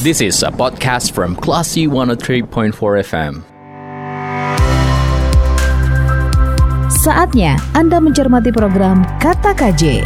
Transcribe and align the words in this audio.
This 0.00 0.24
is 0.24 0.40
a 0.40 0.48
podcast 0.48 1.12
from 1.12 1.36
Classy 1.36 1.84
103.4 1.84 2.72
FM. 3.04 3.44
Saatnya 7.04 7.60
Anda 7.76 8.00
mencermati 8.00 8.48
program 8.48 9.04
Kata 9.20 9.52
KJ. 9.52 10.00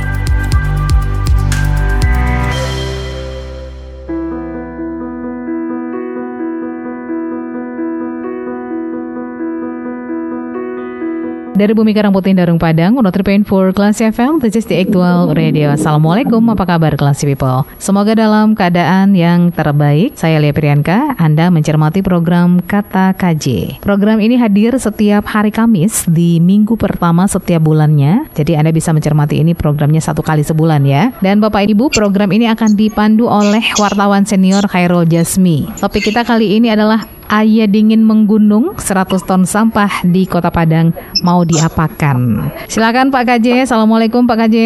Dari 11.55 11.71
Bumi 11.71 11.95
Karang 11.95 12.11
Putih 12.11 12.35
Darung 12.35 12.59
Padang, 12.59 12.99
103.4 12.99 13.47
Kelas 13.47 14.03
FM, 14.03 14.43
this 14.43 14.59
is 14.59 14.67
the 14.67 14.75
actual 14.75 15.31
radio. 15.39 15.71
Assalamualaikum, 15.71 16.43
apa 16.51 16.67
kabar 16.67 16.99
kelas 16.99 17.23
people? 17.23 17.63
Semoga 17.79 18.11
dalam 18.19 18.59
keadaan 18.59 19.15
yang 19.15 19.55
terbaik. 19.55 20.19
Saya 20.19 20.43
Lia 20.43 20.51
Priyanka, 20.51 21.15
Anda 21.15 21.55
mencermati 21.55 22.03
program 22.03 22.59
Kata 22.59 23.15
KJ. 23.15 23.79
Program 23.87 24.19
ini 24.19 24.35
hadir 24.35 24.75
setiap 24.83 25.31
hari 25.31 25.55
Kamis 25.55 26.11
di 26.11 26.43
minggu 26.43 26.75
pertama 26.75 27.31
setiap 27.31 27.63
bulannya. 27.63 28.27
Jadi 28.35 28.59
Anda 28.59 28.75
bisa 28.75 28.91
mencermati 28.91 29.39
ini 29.39 29.55
programnya 29.55 30.03
satu 30.03 30.27
kali 30.27 30.43
sebulan 30.43 30.83
ya. 30.83 31.15
Dan 31.23 31.39
Bapak 31.39 31.71
Ibu, 31.71 31.87
program 31.95 32.35
ini 32.35 32.51
akan 32.51 32.75
dipandu 32.75 33.31
oleh 33.31 33.63
wartawan 33.79 34.27
senior 34.27 34.67
Khairul 34.67 35.07
Jasmi. 35.07 35.71
Topik 35.79 36.11
kita 36.11 36.27
kali 36.27 36.59
ini 36.59 36.75
adalah 36.75 37.07
Ayah 37.33 37.65
dingin 37.65 38.05
menggunung 38.05 38.77
100 38.77 39.25
ton 39.25 39.49
sampah 39.49 40.05
di 40.05 40.29
Kota 40.29 40.53
Padang 40.53 40.93
mau 41.25 41.41
diapakan. 41.41 42.51
Silakan 42.69 43.09
Pak 43.09 43.25
KJ. 43.25 43.65
Assalamualaikum 43.65 44.29
Pak 44.29 44.45
KJ. 44.45 44.57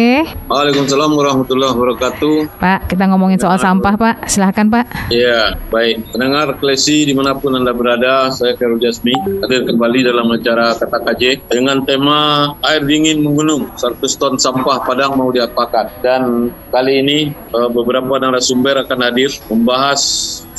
Waalaikumsalam 0.51 1.11
warahmatullahi 1.15 1.71
wabarakatuh. 1.71 2.59
Pak, 2.59 2.91
kita 2.91 3.07
ngomongin 3.07 3.39
soal 3.39 3.55
sampah 3.55 3.95
Pak. 3.95 4.15
Silakan 4.27 4.67
Pak. 4.67 4.85
Ya, 5.07 5.55
baik. 5.71 6.11
Pendengar 6.11 6.51
Klesi 6.59 7.07
di 7.07 7.15
mana 7.15 7.31
pun 7.39 7.55
Anda 7.55 7.71
berada, 7.71 8.27
saya 8.35 8.59
Khairul 8.59 8.83
Jasmi 8.83 9.15
hadir 9.45 9.63
kembali 9.63 10.11
dalam 10.11 10.27
acara 10.27 10.75
Kata 10.75 10.99
KJ 10.99 11.47
dengan 11.47 11.87
tema 11.87 12.51
air 12.67 12.83
dingin 12.83 13.23
menggunung 13.23 13.71
100 13.79 14.03
ton 14.19 14.35
sampah 14.35 14.83
Padang 14.83 15.15
mau 15.15 15.31
diapakan. 15.31 16.03
Dan 16.03 16.51
kali 16.75 16.99
ini 16.99 17.19
eh, 17.31 17.69
beberapa 17.71 18.19
narasumber 18.19 18.83
akan 18.83 18.99
hadir 19.07 19.31
membahas 19.47 20.01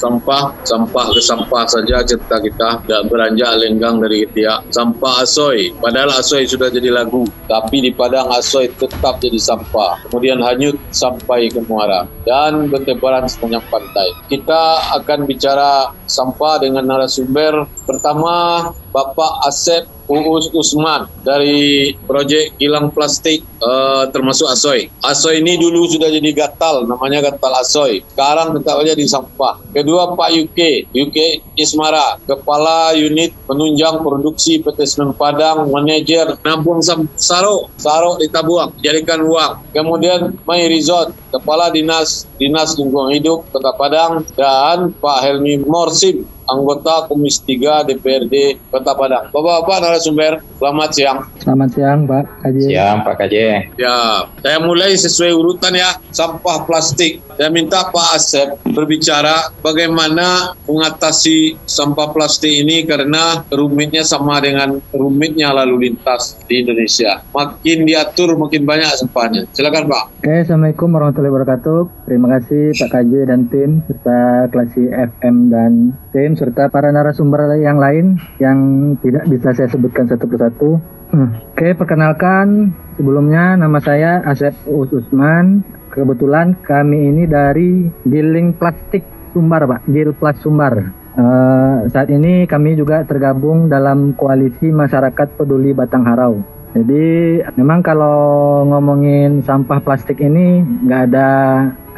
sampah, 0.00 0.56
sampah 0.64 1.06
ke 1.12 1.20
sampah 1.20 1.68
saja 1.68 2.00
cerita 2.00 2.40
kita 2.40 2.80
tidak 2.88 3.02
beranjak 3.12 3.52
lenggang 3.60 4.00
dari 4.00 4.24
tiak 4.32 4.64
sampah 4.72 5.20
asoy. 5.20 5.76
Padahal 5.76 6.16
asoy 6.16 6.48
sudah 6.48 6.72
jadi 6.72 6.88
lagu, 6.88 7.28
tapi 7.44 7.84
di 7.84 7.92
Padang 7.92 8.32
asoy 8.32 8.72
tetap 8.80 9.20
jadi 9.20 9.36
sampah. 9.36 10.08
Kemudian 10.08 10.40
hanyut 10.40 10.80
sampai 10.88 11.52
ke 11.52 11.60
muara 11.68 12.08
dan 12.24 12.72
bertebaran 12.72 13.28
sepanjang 13.28 13.60
pantai. 13.68 14.08
Kita 14.32 14.96
akan 14.96 15.28
bicara 15.28 15.92
sampah 16.08 16.64
dengan 16.64 16.88
narasumber 16.88 17.68
pertama 17.84 18.72
Bapak 18.90 19.44
Asep 19.44 19.99
Uus 20.10 20.50
Usman 20.50 21.06
dari 21.22 21.94
proyek 22.04 22.58
Hilang 22.58 22.90
Plastik 22.90 23.46
uh, 23.62 24.10
termasuk 24.10 24.50
Asoy. 24.50 24.90
Asoy 25.06 25.38
ini 25.38 25.54
dulu 25.54 25.86
sudah 25.86 26.10
jadi 26.10 26.30
gatal, 26.34 26.90
namanya 26.90 27.30
gatal 27.30 27.54
Asoy. 27.62 28.02
Sekarang 28.10 28.58
tetap 28.58 28.82
aja 28.82 28.92
di 28.98 29.06
sampah. 29.06 29.62
Kedua 29.70 30.18
Pak 30.18 30.30
UK, 30.34 30.90
UK 30.90 31.18
Ismara, 31.54 32.18
Kepala 32.26 32.96
Unit 32.98 33.30
Penunjang 33.46 34.02
Produksi 34.02 34.58
PT 34.58 34.82
Semen 34.88 35.14
Padang, 35.14 35.70
Manajer 35.70 36.42
Nampung 36.42 36.82
Saro, 36.82 37.70
Saro 37.78 38.18
ditabuang, 38.18 38.82
jadikan 38.82 39.22
uang. 39.22 39.70
Kemudian 39.70 40.34
Mai 40.42 40.66
Rizot, 40.66 41.14
Kepala 41.30 41.70
Dinas 41.70 42.26
Dinas 42.40 42.74
Lingkungan 42.74 43.14
Hidup 43.14 43.46
Kota 43.54 43.70
Padang 43.78 44.26
dan 44.34 44.90
Pak 44.98 45.18
Helmi 45.22 45.62
Morsim, 45.62 46.26
anggota 46.50 47.06
Komisi 47.06 47.56
3 47.56 47.86
DPRD 47.86 48.58
Kota 48.68 48.92
Padang. 48.98 49.30
Bapak-bapak 49.30 49.78
narasumber, 49.80 50.32
selamat 50.58 50.90
siang. 50.92 51.18
Selamat 51.38 51.68
siang, 51.72 51.98
Pak 52.04 52.24
Kaji. 52.42 52.62
Siang, 52.66 52.98
Pak 53.06 53.14
Kaji. 53.16 53.38
Ya, 53.78 53.96
saya 54.42 54.58
mulai 54.58 54.92
sesuai 54.98 55.32
urutan 55.32 55.72
ya, 55.78 55.96
sampah 56.10 56.66
plastik. 56.66 57.22
Saya 57.38 57.48
minta 57.48 57.88
Pak 57.88 58.08
Asep 58.18 58.48
berbicara 58.68 59.48
bagaimana 59.64 60.52
mengatasi 60.68 61.56
sampah 61.64 62.12
plastik 62.12 62.52
ini 62.52 62.84
karena 62.84 63.40
rumitnya 63.48 64.04
sama 64.04 64.36
dengan 64.44 64.76
rumitnya 64.92 65.54
lalu 65.56 65.88
lintas 65.88 66.36
di 66.44 66.60
Indonesia. 66.60 67.24
Makin 67.32 67.88
diatur, 67.88 68.36
makin 68.36 68.68
banyak 68.68 68.92
sampahnya. 69.00 69.48
Silakan 69.56 69.88
Pak. 69.88 70.04
Oke, 70.20 70.44
Assalamualaikum 70.44 70.88
warahmatullahi 70.92 71.32
wabarakatuh. 71.32 71.78
Terima 72.04 72.28
kasih 72.36 72.76
Pak 72.76 72.90
Kaji 72.92 73.20
dan 73.24 73.40
tim 73.48 73.70
serta 73.88 74.50
Klasi 74.52 74.84
FM 74.92 75.36
dan 75.48 75.96
tim 76.12 76.36
serta 76.40 76.72
para 76.72 76.88
narasumber 76.88 77.60
yang 77.60 77.76
lain 77.76 78.16
yang 78.40 78.58
tidak 79.04 79.28
bisa 79.28 79.52
saya 79.52 79.68
sebutkan 79.68 80.08
satu 80.08 80.24
persatu. 80.24 80.80
Hmm. 81.12 81.36
Oke, 81.52 81.76
perkenalkan 81.76 82.72
sebelumnya 82.96 83.60
nama 83.60 83.76
saya 83.84 84.24
Asep 84.24 84.56
Us 84.64 84.88
Usman. 84.88 85.60
Kebetulan 85.92 86.56
kami 86.64 87.12
ini 87.12 87.28
dari 87.28 87.92
Giling 88.08 88.56
Plastik 88.56 89.04
Sumbar, 89.36 89.68
Pak. 89.68 89.90
Gil 89.90 90.16
Plus 90.16 90.38
Sumbar. 90.40 90.96
Uh, 91.10 91.90
saat 91.90 92.06
ini 92.08 92.46
kami 92.46 92.78
juga 92.78 93.02
tergabung 93.02 93.66
dalam 93.66 94.14
koalisi 94.14 94.70
masyarakat 94.70 95.34
peduli 95.34 95.74
Batang 95.74 96.06
Harau. 96.06 96.59
Jadi 96.70 97.40
memang 97.58 97.82
kalau 97.82 98.62
ngomongin 98.62 99.42
sampah 99.42 99.82
plastik 99.82 100.22
ini 100.22 100.62
nggak 100.86 101.02
ada 101.10 101.28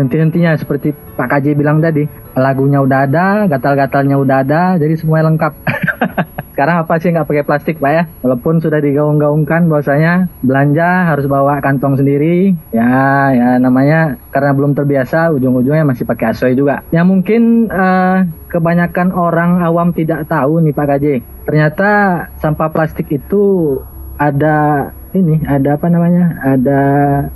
henti-hentinya 0.00 0.56
seperti 0.56 0.96
Pak 1.16 1.28
KJ 1.28 1.54
bilang 1.54 1.84
tadi. 1.84 2.08
Lagunya 2.32 2.80
udah 2.80 3.04
ada, 3.04 3.44
gatal-gatalnya 3.44 4.16
udah 4.16 4.36
ada, 4.40 4.62
jadi 4.80 4.96
semuanya 4.96 5.28
lengkap. 5.28 5.52
Sekarang 6.56 6.84
apa 6.84 7.00
sih 7.00 7.12
nggak 7.12 7.28
pakai 7.28 7.44
plastik 7.44 7.76
Pak 7.80 7.92
ya? 7.92 8.02
Walaupun 8.24 8.60
sudah 8.60 8.80
digaung-gaungkan 8.80 9.68
bahwasanya 9.68 10.32
belanja 10.40 11.12
harus 11.12 11.28
bawa 11.28 11.60
kantong 11.60 12.00
sendiri. 12.00 12.56
Ya, 12.72 13.32
ya 13.32 13.48
namanya 13.60 14.16
karena 14.32 14.56
belum 14.56 14.72
terbiasa 14.72 15.32
ujung-ujungnya 15.36 15.84
masih 15.84 16.08
pakai 16.08 16.32
asoy 16.32 16.52
juga. 16.56 16.84
Yang 16.92 17.06
mungkin 17.08 17.42
uh, 17.68 18.24
kebanyakan 18.48 19.12
orang 19.12 19.60
awam 19.64 19.92
tidak 19.92 20.28
tahu 20.28 20.60
nih 20.64 20.76
Pak 20.76 20.86
KJ. 20.88 21.06
Ternyata 21.48 21.90
sampah 22.40 22.68
plastik 22.68 23.08
itu 23.12 23.76
ada 24.28 24.56
ini 25.12 25.42
ada 25.44 25.76
apa 25.76 25.86
namanya? 25.92 26.38
Ada 26.40 26.80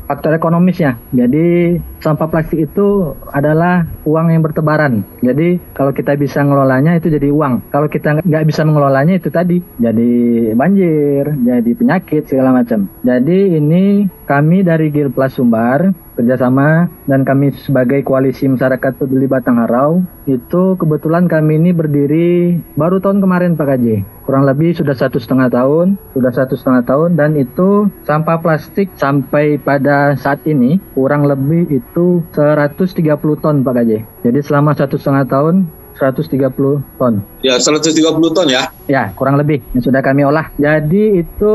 faktor 0.09 0.37
ekonomisnya. 0.37 0.97
Jadi 1.13 1.77
sampah 2.01 2.29
plastik 2.29 2.69
itu 2.69 3.17
adalah 3.33 3.87
uang 4.05 4.33
yang 4.33 4.43
bertebaran. 4.45 5.05
Jadi 5.25 5.61
kalau 5.73 5.93
kita 5.93 6.17
bisa 6.17 6.43
ngelolanya 6.45 6.97
itu 6.97 7.09
jadi 7.13 7.29
uang. 7.33 7.73
Kalau 7.73 7.89
kita 7.89 8.21
nggak 8.25 8.47
bisa 8.47 8.63
mengelolanya 8.65 9.17
itu 9.17 9.29
tadi 9.33 9.61
jadi 9.81 10.13
banjir 10.53 11.37
jadi 11.45 11.71
penyakit 11.77 12.29
segala 12.29 12.53
macam. 12.53 12.89
Jadi 13.03 13.57
ini 13.57 14.07
kami 14.27 14.67
dari 14.67 14.91
Gil 14.91 15.15
Plus 15.15 15.39
Sumbar 15.39 15.95
kerjasama 16.17 16.89
dan 17.05 17.23
kami 17.29 17.53
sebagai 17.61 18.01
koalisi 18.01 18.49
masyarakat 18.49 18.97
peduli 18.97 19.29
Batang 19.29 19.61
Harau 19.61 20.03
itu 20.25 20.75
kebetulan 20.81 21.29
kami 21.29 21.61
ini 21.61 21.71
berdiri 21.77 22.57
baru 22.75 22.99
tahun 22.99 23.21
kemarin 23.21 23.55
Pak 23.55 23.67
Kaji. 23.69 23.97
Kurang 24.27 24.43
lebih 24.43 24.75
sudah 24.75 24.97
satu 24.99 25.23
setengah 25.23 25.53
tahun 25.53 26.01
sudah 26.17 26.33
satu 26.35 26.59
setengah 26.59 26.83
tahun 26.83 27.11
dan 27.15 27.39
itu 27.39 27.87
sampah 28.03 28.43
plastik 28.43 28.91
sampai 28.99 29.61
pada 29.63 30.19
saat 30.19 30.43
ini 30.51 30.83
kurang 30.99 31.31
lebih 31.31 31.71
itu 31.71 31.96
130 31.97 33.41
ton 33.41 33.57
Pak 33.65 33.73
Kaji 33.73 33.99
jadi 34.21 34.39
selama 34.45 34.77
satu 34.77 35.01
setengah 35.01 35.25
tahun 35.25 35.65
130 35.97 37.01
ton. 37.01 37.15
Ya, 37.41 37.57
130 37.57 38.37
ton 38.37 38.47
ya? 38.47 38.69
Ya, 38.87 39.11
kurang 39.19 39.41
lebih 39.41 39.65
yang 39.75 39.83
sudah 39.83 39.99
kami 39.99 40.23
olah. 40.23 40.53
Jadi 40.55 41.19
itu 41.19 41.55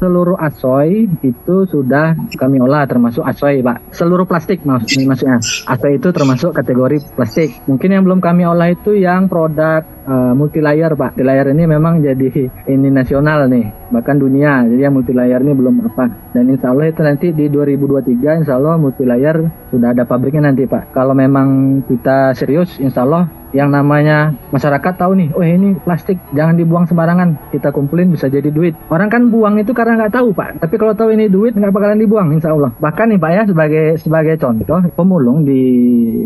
seluruh 0.00 0.40
asoy 0.40 1.10
itu 1.20 1.56
sudah 1.68 2.16
kami 2.40 2.56
olah 2.62 2.88
termasuk 2.88 3.20
asoy, 3.20 3.60
Pak. 3.60 3.92
Seluruh 3.92 4.24
plastik 4.24 4.64
maksudnya 4.64 5.12
maksudnya. 5.12 5.38
Asoy 5.68 6.00
itu 6.00 6.08
termasuk 6.08 6.56
kategori 6.56 7.04
plastik. 7.12 7.52
Mungkin 7.68 7.92
yang 7.92 8.02
belum 8.08 8.24
kami 8.24 8.48
olah 8.48 8.72
itu 8.72 8.96
yang 8.96 9.28
produk 9.28 9.84
uh, 10.08 10.32
multi 10.32 10.64
layer, 10.64 10.96
Pak. 10.96 11.18
Multi 11.18 11.24
layer 11.26 11.46
ini 11.52 11.64
memang 11.68 12.00
jadi 12.00 12.48
ini 12.70 12.88
nasional 12.88 13.50
nih, 13.50 13.92
bahkan 13.92 14.16
dunia. 14.16 14.64
Jadi 14.64 14.80
yang 14.80 14.96
multi 14.96 15.12
layer 15.12 15.42
ini 15.44 15.52
belum 15.52 15.84
apa. 15.84 16.32
Dan 16.32 16.48
insya 16.48 16.72
Allah 16.72 16.88
itu 16.88 17.00
nanti 17.04 17.26
di 17.36 17.52
2023 17.52 18.40
insya 18.40 18.56
Allah 18.56 18.80
multi 18.80 19.04
layer 19.04 19.36
sudah 19.68 19.92
ada 19.92 20.08
pabriknya 20.08 20.48
nanti, 20.48 20.64
Pak. 20.64 20.96
Kalau 20.96 21.12
memang 21.12 21.80
kita 21.84 22.32
serius, 22.32 22.80
insya 22.80 23.04
Allah 23.04 23.39
yang 23.50 23.70
namanya 23.74 24.34
masyarakat 24.54 24.94
tahu 24.94 25.18
nih, 25.18 25.28
oh 25.34 25.44
ini 25.44 25.76
plastik 25.82 26.16
jangan 26.34 26.54
dibuang 26.54 26.86
sembarangan, 26.86 27.50
kita 27.50 27.74
kumpulin 27.74 28.10
bisa 28.10 28.30
jadi 28.30 28.48
duit. 28.50 28.78
Orang 28.88 29.10
kan 29.10 29.28
buang 29.28 29.58
itu 29.58 29.74
karena 29.74 29.98
nggak 29.98 30.14
tahu 30.14 30.30
pak, 30.32 30.62
tapi 30.62 30.74
kalau 30.78 30.94
tahu 30.94 31.10
ini 31.14 31.26
duit 31.26 31.54
nggak 31.54 31.74
bakalan 31.74 31.98
dibuang, 31.98 32.30
insya 32.34 32.54
Allah. 32.54 32.70
Bahkan 32.78 33.06
nih 33.14 33.18
pak 33.18 33.30
ya 33.34 33.42
sebagai 33.46 33.86
sebagai 33.98 34.34
contoh 34.38 34.80
pemulung 34.94 35.42
di 35.42 35.62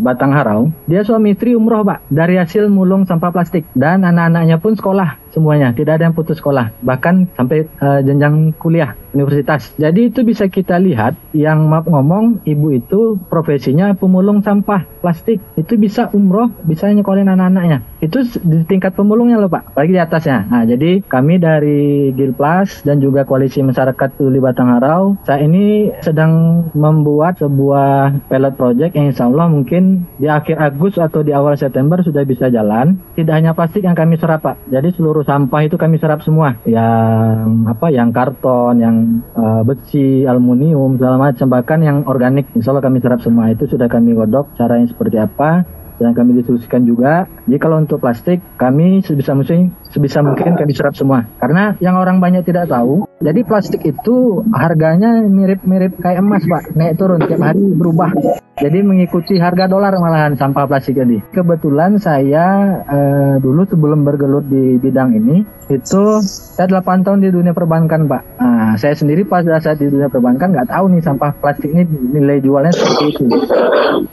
Batang 0.01 0.33
Harau, 0.33 0.69
dia 0.85 1.01
suami 1.01 1.33
istri 1.33 1.57
umroh 1.57 1.81
pak 1.81 2.05
dari 2.13 2.37
hasil 2.37 2.69
mulung 2.69 3.09
sampah 3.09 3.33
plastik 3.33 3.65
dan 3.73 4.05
anak-anaknya 4.05 4.61
pun 4.61 4.77
sekolah 4.77 5.24
semuanya, 5.35 5.75
tidak 5.75 5.99
ada 5.99 6.07
yang 6.07 6.15
putus 6.15 6.39
sekolah, 6.39 6.71
bahkan 6.79 7.27
sampai 7.35 7.67
uh, 7.83 7.99
jenjang 7.99 8.55
kuliah 8.55 8.95
universitas. 9.11 9.71
Jadi 9.75 10.11
itu 10.11 10.23
bisa 10.23 10.47
kita 10.47 10.79
lihat 10.79 11.15
yang 11.35 11.67
maaf 11.67 11.87
ngomong 11.87 12.43
ibu 12.47 12.71
itu 12.71 13.19
profesinya 13.27 13.91
pemulung 13.95 14.43
sampah 14.43 14.87
plastik. 15.03 15.43
Itu 15.59 15.75
bisa 15.75 16.11
umroh, 16.15 16.51
bisa 16.63 16.87
nyekolin 16.91 17.27
anak-anaknya. 17.27 17.83
Itu 17.99 18.23
di 18.23 18.63
tingkat 18.67 18.95
pemulungnya 18.95 19.39
loh 19.39 19.51
Pak, 19.51 19.75
lagi 19.75 19.91
di 19.95 19.99
atasnya. 19.99 20.47
Nah 20.47 20.63
jadi 20.63 21.03
kami 21.03 21.39
dari 21.39 22.11
Gilplas 22.15 22.83
dan 22.83 23.03
juga 23.03 23.23
Koalisi 23.27 23.63
Masyarakat 23.63 24.19
Tuli 24.19 24.39
Batang 24.39 24.71
Harau 24.71 25.19
saat 25.23 25.41
ini 25.41 25.91
sedang 26.03 26.65
membuat 26.75 27.39
sebuah 27.39 28.27
pilot 28.31 28.53
project 28.55 28.93
yang 28.93 29.11
insya 29.11 29.27
Allah 29.27 29.47
mungkin 29.49 30.05
di 30.19 30.27
akhir 30.29 30.59
Agustus 30.59 31.01
atau 31.01 31.25
di 31.25 31.31
awal 31.31 31.55
September 31.59 31.99
sudah 32.03 32.21
bisa 32.27 32.51
jalan. 32.51 32.99
Tidak 33.15 33.31
hanya 33.31 33.57
plastik 33.57 33.83
yang 33.83 33.97
kami 33.97 34.19
serap 34.19 34.45
Pak, 34.45 34.69
jadi 34.69 34.91
seluruh 34.93 35.24
sampah 35.25 35.61
itu 35.65 35.75
kami 35.75 35.97
serap 35.97 36.21
semua. 36.21 36.55
Yang 36.63 37.65
apa? 37.67 37.89
Yang 37.91 38.09
karton, 38.13 38.75
yang 38.79 38.95
uh, 39.33 39.65
besi, 39.65 40.23
aluminium, 40.23 40.95
segala 40.95 41.17
macam 41.17 41.47
bahkan 41.49 41.81
yang 41.81 42.05
organik 42.05 42.47
insya 42.53 42.71
Allah 42.71 42.85
kami 42.85 43.01
serap 43.01 43.19
semua 43.19 43.49
itu 43.49 43.65
sudah 43.65 43.89
kami 43.89 44.13
godok 44.13 44.53
caranya 44.55 44.87
seperti 44.87 45.17
apa 45.17 45.65
dan 45.99 46.11
kami 46.11 46.39
diskusikan 46.39 46.83
juga. 46.83 47.27
Jadi 47.47 47.57
kalau 47.59 47.79
untuk 47.79 48.03
plastik 48.03 48.43
kami 48.59 49.01
sebisa 49.01 49.31
mungkin 49.31 49.71
sebisa 49.89 50.19
mungkin 50.21 50.59
kami 50.59 50.71
serap 50.75 50.93
semua. 50.95 51.25
Karena 51.39 51.75
yang 51.79 51.95
orang 51.95 52.19
banyak 52.19 52.43
tidak 52.43 52.67
tahu, 52.67 53.04
jadi 53.15 53.47
plastik 53.47 53.79
itu 53.87 54.43
harganya 54.51 55.23
mirip-mirip 55.23 55.95
kayak 56.03 56.19
emas, 56.19 56.43
Pak. 56.43 56.75
Naik 56.75 56.99
turun 56.99 57.23
tiap 57.23 57.39
hari 57.39 57.63
berubah. 57.71 58.11
Jadi 58.59 58.83
mengikuti 58.83 59.39
harga 59.39 59.71
dolar 59.71 59.95
malahan 59.95 60.35
sampah 60.35 60.67
plastik 60.67 60.99
ini. 60.99 61.23
Kebetulan 61.31 61.95
saya 61.95 62.75
eh, 62.83 63.35
dulu 63.39 63.63
sebelum 63.67 64.03
bergelut 64.03 64.47
di 64.51 64.75
bidang 64.83 65.15
ini 65.15 65.47
itu 65.71 66.03
saya 66.27 66.67
8 66.67 67.07
tahun 67.07 67.23
di 67.23 67.31
dunia 67.31 67.55
perbankan, 67.55 68.03
Pak. 68.03 68.21
Nah, 68.39 68.75
saya 68.75 68.95
sendiri 68.99 69.23
pada 69.23 69.63
saat 69.63 69.79
di 69.79 69.87
dunia 69.87 70.11
perbankan 70.11 70.51
nggak 70.51 70.75
tahu 70.75 70.91
nih 70.91 71.03
sampah 71.03 71.31
plastik 71.39 71.71
ini 71.71 71.87
nilai 71.87 72.43
jualnya 72.43 72.75
seperti 72.75 73.15
itu. 73.15 73.25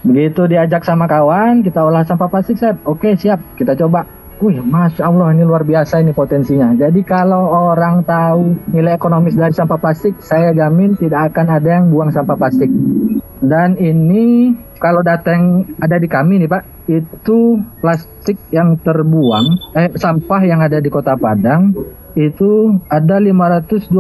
Begitu 0.07 0.47
diajak 0.47 0.87
sama 0.87 1.11
kawan, 1.11 1.67
kita 1.67 1.83
olah 1.83 2.07
sampah 2.07 2.31
plastik, 2.31 2.55
saya 2.55 2.79
oke 2.87 3.19
siap, 3.19 3.43
kita 3.59 3.75
coba 3.75 4.22
Wih, 4.43 4.59
masya 4.59 5.07
Allah 5.07 5.31
ini 5.31 5.47
luar 5.47 5.63
biasa 5.63 6.03
ini 6.03 6.11
potensinya. 6.11 6.75
Jadi 6.75 7.07
kalau 7.07 7.47
orang 7.47 8.03
tahu 8.03 8.75
nilai 8.75 8.99
ekonomis 8.99 9.39
dari 9.39 9.55
sampah 9.55 9.79
plastik, 9.79 10.19
saya 10.19 10.51
jamin 10.51 10.99
tidak 10.99 11.31
akan 11.31 11.47
ada 11.63 11.79
yang 11.79 11.95
buang 11.95 12.11
sampah 12.11 12.35
plastik. 12.35 12.67
Dan 13.39 13.79
ini 13.79 14.51
kalau 14.83 15.07
data 15.07 15.31
yang 15.31 15.63
ada 15.79 15.95
di 15.95 16.11
kami 16.11 16.43
nih 16.43 16.51
Pak, 16.51 16.91
itu 16.91 17.63
plastik 17.79 18.35
yang 18.51 18.83
terbuang, 18.83 19.79
eh 19.79 19.95
sampah 19.95 20.43
yang 20.43 20.59
ada 20.59 20.83
di 20.83 20.91
Kota 20.91 21.15
Padang 21.15 21.71
itu 22.19 22.83
ada 22.91 23.23
522 23.23 23.95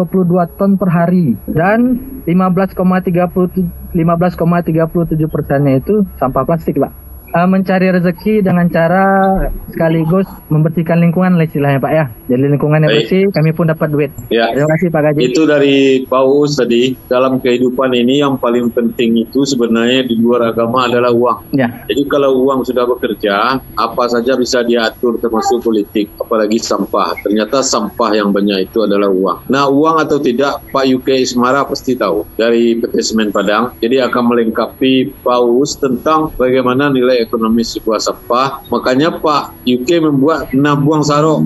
ton 0.58 0.74
per 0.74 0.90
hari 0.90 1.38
dan 1.48 2.02
15,37 2.26 3.94
15,37 3.94 5.32
persennya 5.32 5.80
itu 5.80 6.04
sampah 6.20 6.44
plastik 6.44 6.76
Pak 6.76 7.11
uh, 7.32 7.48
mencari 7.48 7.88
rezeki 7.92 8.44
dengan 8.44 8.68
cara 8.68 9.04
sekaligus 9.72 10.28
membersihkan 10.52 11.00
lingkungan 11.00 11.40
lah 11.40 11.48
istilahnya 11.48 11.80
Pak 11.80 11.92
ya. 11.92 12.04
Jadi 12.28 12.44
lingkungan 12.52 12.84
yang 12.84 12.92
bersih, 12.92 13.24
kami 13.32 13.50
pun 13.56 13.68
dapat 13.72 13.88
duit. 13.88 14.10
Ya. 14.28 14.52
Terima 14.52 14.68
kasih 14.76 14.88
Pak 14.92 15.00
Gaji. 15.02 15.20
Itu 15.32 15.42
dari 15.48 15.76
Pak 16.04 16.22
Uus 16.28 16.56
tadi, 16.60 16.94
dalam 17.08 17.40
kehidupan 17.40 17.90
ini 17.96 18.20
yang 18.20 18.36
paling 18.36 18.68
penting 18.70 19.16
itu 19.24 19.44
sebenarnya 19.48 20.06
di 20.06 20.14
luar 20.20 20.52
agama 20.52 20.86
adalah 20.86 21.10
uang. 21.12 21.56
Ya. 21.56 21.84
Jadi 21.88 22.04
kalau 22.06 22.44
uang 22.44 22.68
sudah 22.68 22.84
bekerja, 22.84 23.60
apa 23.60 24.04
saja 24.08 24.36
bisa 24.36 24.60
diatur 24.62 25.16
termasuk 25.18 25.64
politik, 25.64 26.12
apalagi 26.20 26.60
sampah. 26.60 27.16
Ternyata 27.24 27.64
sampah 27.64 28.10
yang 28.12 28.30
banyak 28.30 28.68
itu 28.70 28.84
adalah 28.84 29.08
uang. 29.08 29.48
Nah 29.48 29.68
uang 29.68 29.96
atau 30.04 30.20
tidak, 30.20 30.60
Pak 30.70 30.84
UK 30.84 31.24
Ismara 31.24 31.64
pasti 31.64 31.96
tahu 31.96 32.28
dari 32.36 32.76
PT 32.76 32.94
Semen 33.00 33.32
Padang. 33.32 33.72
Jadi 33.80 34.00
akan 34.04 34.22
melengkapi 34.32 35.24
Pak 35.24 35.40
Uus 35.42 35.80
tentang 35.80 36.32
bagaimana 36.36 36.92
nilai 36.92 37.21
ekonomi 37.22 37.62
sebuah 37.62 38.02
sampah. 38.02 38.66
Makanya 38.68 39.22
Pak 39.22 39.64
UK 39.64 40.02
membuat 40.02 40.50
nabuang 40.50 41.06
saro. 41.06 41.40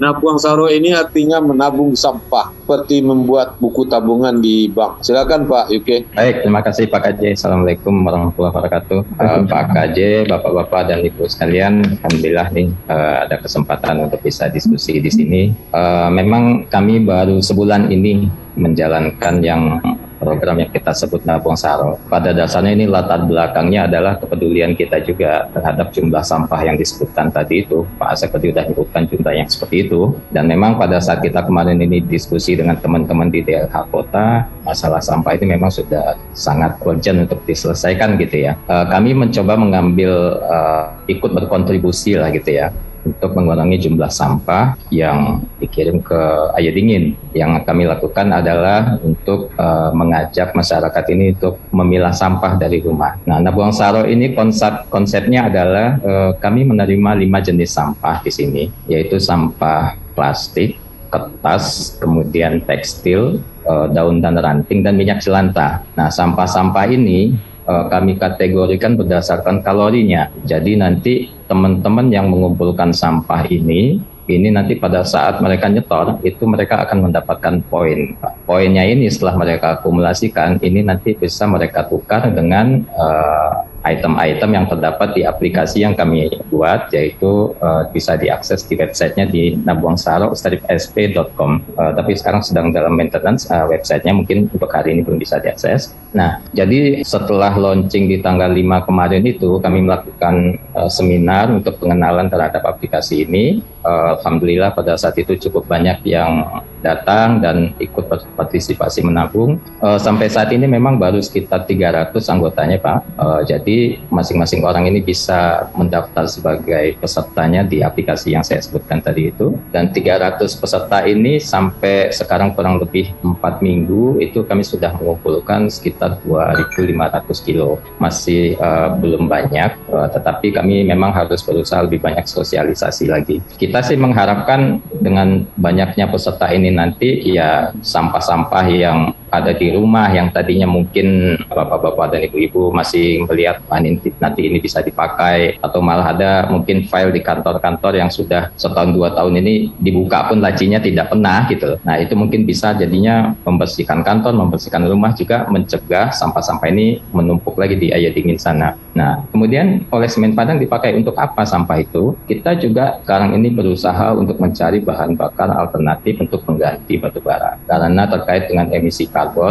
Nabuang 0.00 0.40
saro 0.40 0.66
ini 0.72 0.96
artinya 0.96 1.44
menabung 1.44 1.92
sampah, 1.92 2.50
seperti 2.64 3.04
membuat 3.04 3.60
buku 3.60 3.84
tabungan 3.84 4.40
di 4.40 4.72
bank. 4.72 5.04
Silakan 5.04 5.44
Pak 5.44 5.68
UK. 5.68 6.16
Baik, 6.16 6.46
terima 6.46 6.64
kasih 6.64 6.88
Pak 6.88 7.00
KJ. 7.04 7.36
Assalamualaikum 7.36 7.92
warahmatullahi 8.06 8.54
wabarakatuh. 8.56 9.00
Uh, 9.20 9.40
Pak 9.44 9.64
KJ, 9.76 9.98
Bapak-bapak 10.30 10.88
dan 10.88 11.04
Ibu 11.04 11.28
sekalian, 11.28 11.84
alhamdulillah 12.00 12.48
nih 12.54 12.68
uh, 12.88 13.28
ada 13.28 13.36
kesempatan 13.42 14.08
untuk 14.08 14.24
bisa 14.24 14.48
diskusi 14.48 15.02
di 15.02 15.10
sini. 15.12 15.42
Uh, 15.74 16.08
memang 16.08 16.64
kami 16.72 17.04
baru 17.04 17.42
sebulan 17.44 17.92
ini 17.92 18.30
menjalankan 18.56 19.34
yang 19.44 19.82
program 20.20 20.60
yang 20.60 20.70
kita 20.70 20.92
sebut 20.92 21.24
nabung 21.24 21.56
saro. 21.56 21.96
Pada 22.12 22.36
dasarnya 22.36 22.76
ini 22.76 22.84
latar 22.84 23.24
belakangnya 23.24 23.88
adalah 23.88 24.20
kepedulian 24.20 24.76
kita 24.76 25.00
juga 25.00 25.48
terhadap 25.56 25.88
jumlah 25.96 26.20
sampah 26.20 26.60
yang 26.60 26.76
disebutkan 26.76 27.32
tadi 27.32 27.64
itu. 27.64 27.88
Pak 27.96 28.12
Asep 28.12 28.28
tadi 28.36 28.52
sudah 28.52 28.68
menyebutkan 28.68 29.02
jumlah 29.08 29.32
yang 29.32 29.48
seperti 29.48 29.88
itu. 29.88 30.12
Dan 30.28 30.52
memang 30.52 30.76
pada 30.76 31.00
saat 31.00 31.24
kita 31.24 31.40
kemarin 31.48 31.80
ini 31.80 32.04
diskusi 32.04 32.54
dengan 32.54 32.76
teman-teman 32.76 33.32
di 33.32 33.40
DLH 33.40 33.88
Kota, 33.88 34.44
masalah 34.62 35.00
sampah 35.00 35.32
ini 35.40 35.56
memang 35.56 35.72
sudah 35.72 36.20
sangat 36.36 36.76
urgent 36.84 37.24
untuk 37.24 37.40
diselesaikan 37.48 38.20
gitu 38.20 38.44
ya. 38.46 38.52
Uh, 38.68 38.84
kami 38.92 39.16
mencoba 39.16 39.56
mengambil 39.56 40.36
uh, 40.44 40.92
ikut 41.08 41.32
berkontribusi 41.32 42.20
lah 42.20 42.28
gitu 42.28 42.52
ya 42.60 42.68
untuk 43.04 43.32
mengurangi 43.32 43.80
jumlah 43.80 44.12
sampah 44.12 44.76
yang 44.92 45.40
dikirim 45.56 46.04
ke 46.04 46.20
air 46.56 46.72
dingin. 46.74 47.16
Yang 47.32 47.64
kami 47.64 47.88
lakukan 47.88 48.28
adalah 48.28 49.00
untuk 49.00 49.52
uh, 49.56 49.90
mengajak 49.96 50.52
masyarakat 50.52 51.04
ini 51.12 51.32
untuk 51.36 51.56
memilah 51.72 52.12
sampah 52.12 52.60
dari 52.60 52.84
rumah. 52.84 53.16
Nah, 53.24 53.40
Nabuang 53.40 53.72
Saro 53.72 54.04
ini 54.04 54.36
konsep 54.36 54.88
konsepnya 54.92 55.48
adalah 55.48 55.96
uh, 56.02 56.30
kami 56.36 56.68
menerima 56.68 57.10
lima 57.16 57.38
jenis 57.40 57.72
sampah 57.72 58.20
di 58.20 58.30
sini, 58.32 58.62
yaitu 58.90 59.16
sampah 59.16 59.96
plastik, 60.12 60.76
kertas, 61.10 61.96
kemudian 61.98 62.62
tekstil, 62.62 63.42
uh, 63.66 63.90
daun 63.90 64.22
dan 64.22 64.38
ranting, 64.38 64.84
dan 64.84 64.94
minyak 64.94 65.24
jelantah. 65.24 65.82
Nah, 65.98 66.12
sampah-sampah 66.12 66.86
ini 66.92 67.34
uh, 67.70 67.86
kami 67.86 68.18
kategorikan 68.18 68.98
berdasarkan 68.98 69.62
kalorinya. 69.62 70.26
Jadi 70.42 70.74
nanti 70.74 71.30
teman-teman 71.46 72.10
yang 72.10 72.26
mengumpulkan 72.26 72.90
sampah 72.90 73.46
ini 73.46 74.02
ini 74.30 74.46
nanti 74.54 74.78
pada 74.78 75.02
saat 75.02 75.42
mereka 75.42 75.66
nyetor 75.66 76.22
itu 76.22 76.46
mereka 76.46 76.86
akan 76.86 77.10
mendapatkan 77.10 77.54
poin. 77.66 78.14
Poinnya 78.46 78.86
ini 78.86 79.10
setelah 79.10 79.34
mereka 79.34 79.78
akumulasikan 79.78 80.62
ini 80.62 80.86
nanti 80.86 81.18
bisa 81.18 81.50
mereka 81.50 81.86
tukar 81.90 82.30
dengan 82.30 82.86
uh, 82.94 83.66
item-item 83.80 84.50
yang 84.52 84.66
terdapat 84.68 85.16
di 85.16 85.22
aplikasi 85.24 85.84
yang 85.84 85.96
kami 85.96 86.28
buat 86.52 86.92
yaitu 86.92 87.56
uh, 87.64 87.88
bisa 87.88 88.20
diakses 88.20 88.68
di 88.68 88.76
websitenya 88.76 89.26
di 89.28 89.56
nabuangsaro.sp.com 89.56 91.50
uh, 91.80 91.92
tapi 91.96 92.12
sekarang 92.12 92.44
sedang 92.44 92.76
dalam 92.76 92.92
maintenance 92.92 93.48
uh, 93.48 93.64
websitenya 93.64 94.12
mungkin 94.12 94.52
untuk 94.52 94.68
hari 94.68 94.92
ini 94.92 95.00
belum 95.00 95.16
bisa 95.16 95.40
diakses 95.40 95.96
nah 96.12 96.44
jadi 96.52 97.00
setelah 97.06 97.56
launching 97.56 98.10
di 98.10 98.20
tanggal 98.20 98.52
5 98.52 98.88
kemarin 98.88 99.24
itu 99.24 99.56
kami 99.64 99.80
melakukan 99.86 100.60
uh, 100.76 100.90
seminar 100.90 101.48
untuk 101.48 101.80
pengenalan 101.80 102.28
terhadap 102.28 102.66
aplikasi 102.68 103.24
ini 103.24 103.64
uh, 103.84 104.20
Alhamdulillah 104.20 104.76
pada 104.76 104.96
saat 105.00 105.16
itu 105.16 105.36
cukup 105.48 105.64
banyak 105.64 106.04
yang 106.04 106.62
datang 106.80 107.44
dan 107.44 107.76
ikut 107.76 108.08
partisipasi 108.34 109.04
menabung. 109.04 109.60
Uh, 109.84 110.00
sampai 110.00 110.32
saat 110.32 110.50
ini 110.52 110.64
memang 110.64 110.96
baru 110.96 111.20
sekitar 111.20 111.68
300 111.68 112.16
anggotanya 112.32 112.78
Pak. 112.80 112.98
Uh, 113.20 113.40
jadi 113.44 113.69
masing-masing 114.08 114.62
orang 114.66 114.88
ini 114.88 115.00
bisa 115.04 115.70
mendaftar 115.76 116.26
sebagai 116.26 116.96
pesertanya 116.98 117.66
di 117.66 117.82
aplikasi 117.84 118.34
yang 118.34 118.44
saya 118.44 118.62
sebutkan 118.62 119.02
tadi 119.02 119.30
itu. 119.30 119.56
Dan 119.74 119.90
300 119.92 120.40
peserta 120.56 121.04
ini 121.04 121.38
sampai 121.38 122.10
sekarang 122.10 122.54
kurang 122.54 122.80
lebih 122.82 123.12
4 123.22 123.60
minggu 123.60 124.18
itu 124.20 124.42
kami 124.44 124.64
sudah 124.64 124.94
mengumpulkan 124.98 125.68
sekitar 125.70 126.20
2.500 126.26 127.46
kilo. 127.46 127.80
Masih 128.00 128.56
uh, 128.58 128.94
belum 128.96 129.26
banyak, 129.30 129.70
uh, 129.90 130.08
tetapi 130.10 130.54
kami 130.54 130.86
memang 130.86 131.14
harus 131.14 131.44
berusaha 131.44 131.84
lebih 131.84 132.00
banyak 132.02 132.26
sosialisasi 132.26 133.10
lagi. 133.10 133.38
Kita 133.58 133.84
sih 133.84 133.98
mengharapkan 133.98 134.80
dengan 135.00 135.44
banyaknya 135.58 136.10
peserta 136.10 136.50
ini 136.50 136.72
nanti 136.72 137.22
ya 137.26 137.70
sampah-sampah 137.80 138.66
yang 138.70 138.98
ada 139.30 139.54
di 139.54 139.70
rumah 139.72 140.10
yang 140.10 140.34
tadinya 140.34 140.66
mungkin 140.66 141.38
bapak-bapak 141.46 142.12
dan 142.12 142.20
ibu-ibu 142.26 142.74
masih 142.74 143.22
melihat 143.30 143.62
nanti 143.70 144.42
ini 144.42 144.58
bisa 144.58 144.82
dipakai 144.82 145.56
atau 145.62 145.78
malah 145.78 146.10
ada 146.10 146.32
mungkin 146.50 146.84
file 146.90 147.14
di 147.14 147.22
kantor-kantor 147.22 147.94
yang 147.96 148.10
sudah 148.10 148.50
setahun 148.58 148.90
dua 148.90 149.14
tahun 149.14 149.38
ini 149.40 149.70
dibuka 149.78 150.26
pun 150.26 150.42
lacinya 150.42 150.82
tidak 150.82 151.14
pernah 151.14 151.46
gitu. 151.46 151.78
Nah 151.86 151.96
itu 152.02 152.18
mungkin 152.18 152.42
bisa 152.42 152.74
jadinya 152.74 153.32
membersihkan 153.46 154.02
kantor, 154.02 154.34
membersihkan 154.34 154.84
rumah 154.90 155.14
juga 155.14 155.46
mencegah 155.46 156.10
sampah-sampah 156.10 156.68
ini 156.68 156.98
menumpuk 157.14 157.54
lagi 157.54 157.78
di 157.78 157.94
air 157.94 158.10
dingin 158.10 158.36
sana. 158.36 158.74
Nah 158.98 159.22
kemudian 159.30 159.86
oleh 159.94 160.10
semen 160.10 160.34
Padang 160.40 160.56
dipakai 160.56 160.96
untuk 160.96 161.20
apa 161.20 161.44
sampah 161.44 161.84
itu? 161.84 162.16
Kita 162.24 162.56
juga 162.56 162.96
sekarang 163.04 163.36
ini 163.36 163.52
berusaha 163.52 164.16
untuk 164.16 164.40
mencari 164.40 164.80
bahan 164.80 165.14
bakar 165.20 165.52
alternatif 165.52 166.16
untuk 166.16 166.40
mengganti 166.48 166.96
batu 166.96 167.20
bara 167.20 167.60
karena 167.68 168.08
terkait 168.08 168.48
dengan 168.48 168.72
emisi 168.72 169.04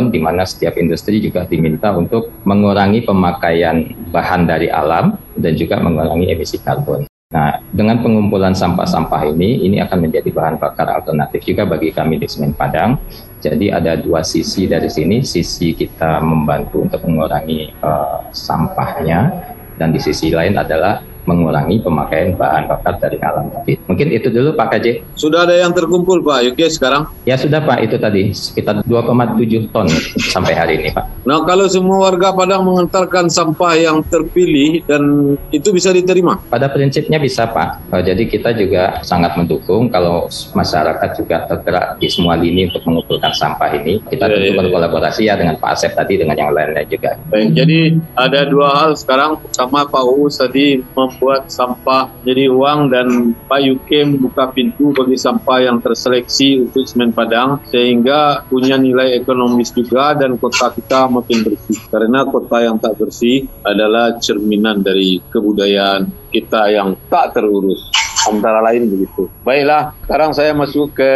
di 0.09 0.19
mana 0.21 0.47
setiap 0.47 0.77
industri 0.79 1.21
juga 1.21 1.45
diminta 1.45 1.93
untuk 1.93 2.33
mengurangi 2.47 3.05
pemakaian 3.05 3.85
bahan 4.09 4.49
dari 4.49 4.71
alam 4.71 5.17
dan 5.37 5.53
juga 5.53 5.77
mengurangi 5.77 6.31
emisi 6.31 6.57
karbon. 6.57 7.05
Nah, 7.29 7.61
dengan 7.69 8.01
pengumpulan 8.01 8.57
sampah-sampah 8.57 9.29
ini, 9.29 9.61
ini 9.61 9.77
akan 9.85 10.09
menjadi 10.09 10.33
bahan 10.33 10.57
bakar 10.57 10.89
alternatif 10.89 11.45
juga 11.45 11.61
bagi 11.69 11.93
kami 11.93 12.17
di 12.17 12.25
Semen 12.25 12.57
Padang. 12.57 12.97
Jadi 13.37 13.69
ada 13.69 13.93
dua 13.93 14.25
sisi 14.25 14.65
dari 14.65 14.89
sini, 14.89 15.21
sisi 15.21 15.77
kita 15.77 16.25
membantu 16.25 16.89
untuk 16.89 17.05
mengurangi 17.05 17.69
uh, 17.85 18.25
sampahnya, 18.33 19.45
dan 19.77 19.93
di 19.93 20.01
sisi 20.01 20.33
lain 20.33 20.57
adalah 20.57 21.05
mengurangi 21.27 21.81
pemakaian 21.83 22.35
bahan 22.35 22.69
bakar 22.69 22.99
dari 23.01 23.17
alam 23.19 23.51
tadi. 23.51 23.75
Mungkin 23.89 24.07
itu 24.13 24.27
dulu 24.31 24.55
Pak 24.55 24.67
KJ. 24.77 24.87
Sudah 25.15 25.43
ada 25.47 25.55
yang 25.57 25.71
terkumpul 25.75 26.23
Pak 26.23 26.45
Yuki 26.51 26.69
sekarang? 26.71 27.09
Ya 27.27 27.35
sudah 27.35 27.63
Pak, 27.63 27.83
itu 27.83 27.95
tadi 27.99 28.31
sekitar 28.31 28.81
2,7 28.85 29.71
ton 29.73 29.87
sampai 30.31 30.53
hari 30.55 30.73
ini 30.79 30.89
Pak. 30.93 31.27
Nah 31.27 31.43
kalau 31.43 31.65
semua 31.67 32.09
warga 32.09 32.31
Padang 32.31 32.63
mengantarkan 32.63 33.27
sampah 33.27 33.75
yang 33.75 33.99
terpilih 34.05 34.85
dan 34.87 35.35
itu 35.51 35.75
bisa 35.75 35.91
diterima? 35.91 36.39
Pada 36.47 36.71
prinsipnya 36.71 37.19
bisa 37.19 37.49
Pak. 37.49 37.91
Eh, 37.91 38.03
jadi 38.05 38.23
kita 38.29 38.55
juga 38.55 39.03
sangat 39.03 39.35
mendukung 39.35 39.91
kalau 39.91 40.29
masyarakat 40.55 41.09
juga 41.19 41.45
tergerak 41.49 41.99
di 41.99 42.07
semua 42.07 42.39
lini 42.39 42.69
untuk 42.71 42.85
mengumpulkan 42.87 43.33
sampah 43.35 43.75
ini. 43.75 43.99
Kita 44.07 44.29
ya, 44.29 44.37
tentu 44.37 44.49
ya, 44.53 44.57
berkolaborasi 44.61 45.21
ya 45.27 45.35
dengan 45.35 45.59
Pak 45.59 45.69
Asep 45.75 45.91
tadi 45.97 46.21
dengan 46.21 46.37
yang 46.37 46.53
lainnya 46.53 46.85
juga. 46.87 47.17
Baik, 47.29 47.53
jadi 47.57 47.79
ada 48.15 48.39
dua 48.47 48.69
hal 48.73 48.91
sekarang. 48.95 49.41
Pertama 49.41 49.85
Pak 49.85 50.03
Uus 50.05 50.39
tadi 50.39 50.79
mem 50.81 51.08
membuat 51.09 51.49
sampah 51.49 52.13
jadi 52.21 52.47
uang 52.53 52.93
dan 52.93 53.33
Pak 53.49 53.61
Yukim 53.65 54.21
buka 54.21 54.53
pintu 54.53 54.93
bagi 54.93 55.17
sampah 55.17 55.65
yang 55.65 55.81
terseleksi 55.81 56.69
untuk 56.69 56.85
semen 56.85 57.11
Padang 57.11 57.59
sehingga 57.67 58.45
punya 58.45 58.77
nilai 58.77 59.17
ekonomis 59.17 59.73
juga 59.73 60.13
dan 60.13 60.37
kota 60.37 60.69
kita 60.71 61.09
makin 61.09 61.41
bersih 61.41 61.79
karena 61.89 62.23
kota 62.29 62.61
yang 62.61 62.77
tak 62.77 62.95
bersih 62.95 63.49
adalah 63.65 64.15
cerminan 64.21 64.85
dari 64.85 65.19
kebudayaan 65.33 66.07
kita 66.29 66.69
yang 66.69 66.93
tak 67.09 67.33
terurus 67.33 67.89
antara 68.27 68.59
lain 68.59 68.91
begitu. 68.91 69.31
Baiklah, 69.47 69.95
sekarang 70.03 70.31
saya 70.35 70.51
masuk 70.51 70.91
ke 70.91 71.13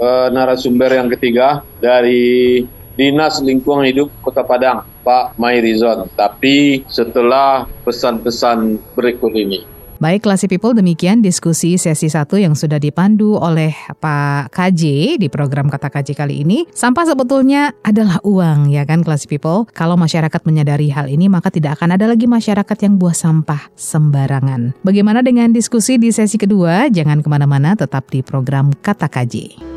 uh, 0.00 0.28
narasumber 0.32 0.88
yang 0.96 1.12
ketiga 1.12 1.60
dari 1.78 2.64
Dinas 2.96 3.44
Lingkungan 3.44 3.84
Hidup 3.84 4.08
Kota 4.24 4.40
Padang, 4.40 4.88
Pak 5.04 5.36
Mairizon. 5.36 6.08
Tapi 6.16 6.82
setelah 6.88 7.68
pesan-pesan 7.84 8.80
berikut 8.96 9.36
ini. 9.36 9.76
Baik, 9.96 10.28
Classy 10.28 10.44
People, 10.44 10.76
demikian 10.76 11.24
diskusi 11.24 11.80
sesi 11.80 12.12
satu 12.12 12.36
yang 12.36 12.52
sudah 12.52 12.76
dipandu 12.76 13.40
oleh 13.40 13.72
Pak 13.96 14.52
KJ 14.52 15.16
di 15.16 15.32
program 15.32 15.72
Kata 15.72 15.88
KJ 15.88 16.12
kali 16.12 16.44
ini. 16.44 16.68
Sampah 16.68 17.08
sebetulnya 17.08 17.72
adalah 17.80 18.20
uang, 18.20 18.68
ya 18.68 18.84
kan 18.84 19.00
Classy 19.00 19.24
People? 19.24 19.64
Kalau 19.72 19.96
masyarakat 19.96 20.40
menyadari 20.44 20.92
hal 20.92 21.08
ini, 21.08 21.32
maka 21.32 21.48
tidak 21.48 21.80
akan 21.80 21.96
ada 21.96 22.12
lagi 22.12 22.28
masyarakat 22.28 22.76
yang 22.84 23.00
buah 23.00 23.16
sampah 23.16 23.72
sembarangan. 23.72 24.76
Bagaimana 24.84 25.24
dengan 25.24 25.48
diskusi 25.56 25.96
di 25.96 26.12
sesi 26.12 26.36
kedua? 26.36 26.92
Jangan 26.92 27.24
ke 27.24 27.28
mana-mana, 27.32 27.72
tetap 27.72 28.12
di 28.12 28.20
program 28.20 28.76
Kata 28.76 29.08
KJ. 29.08 29.75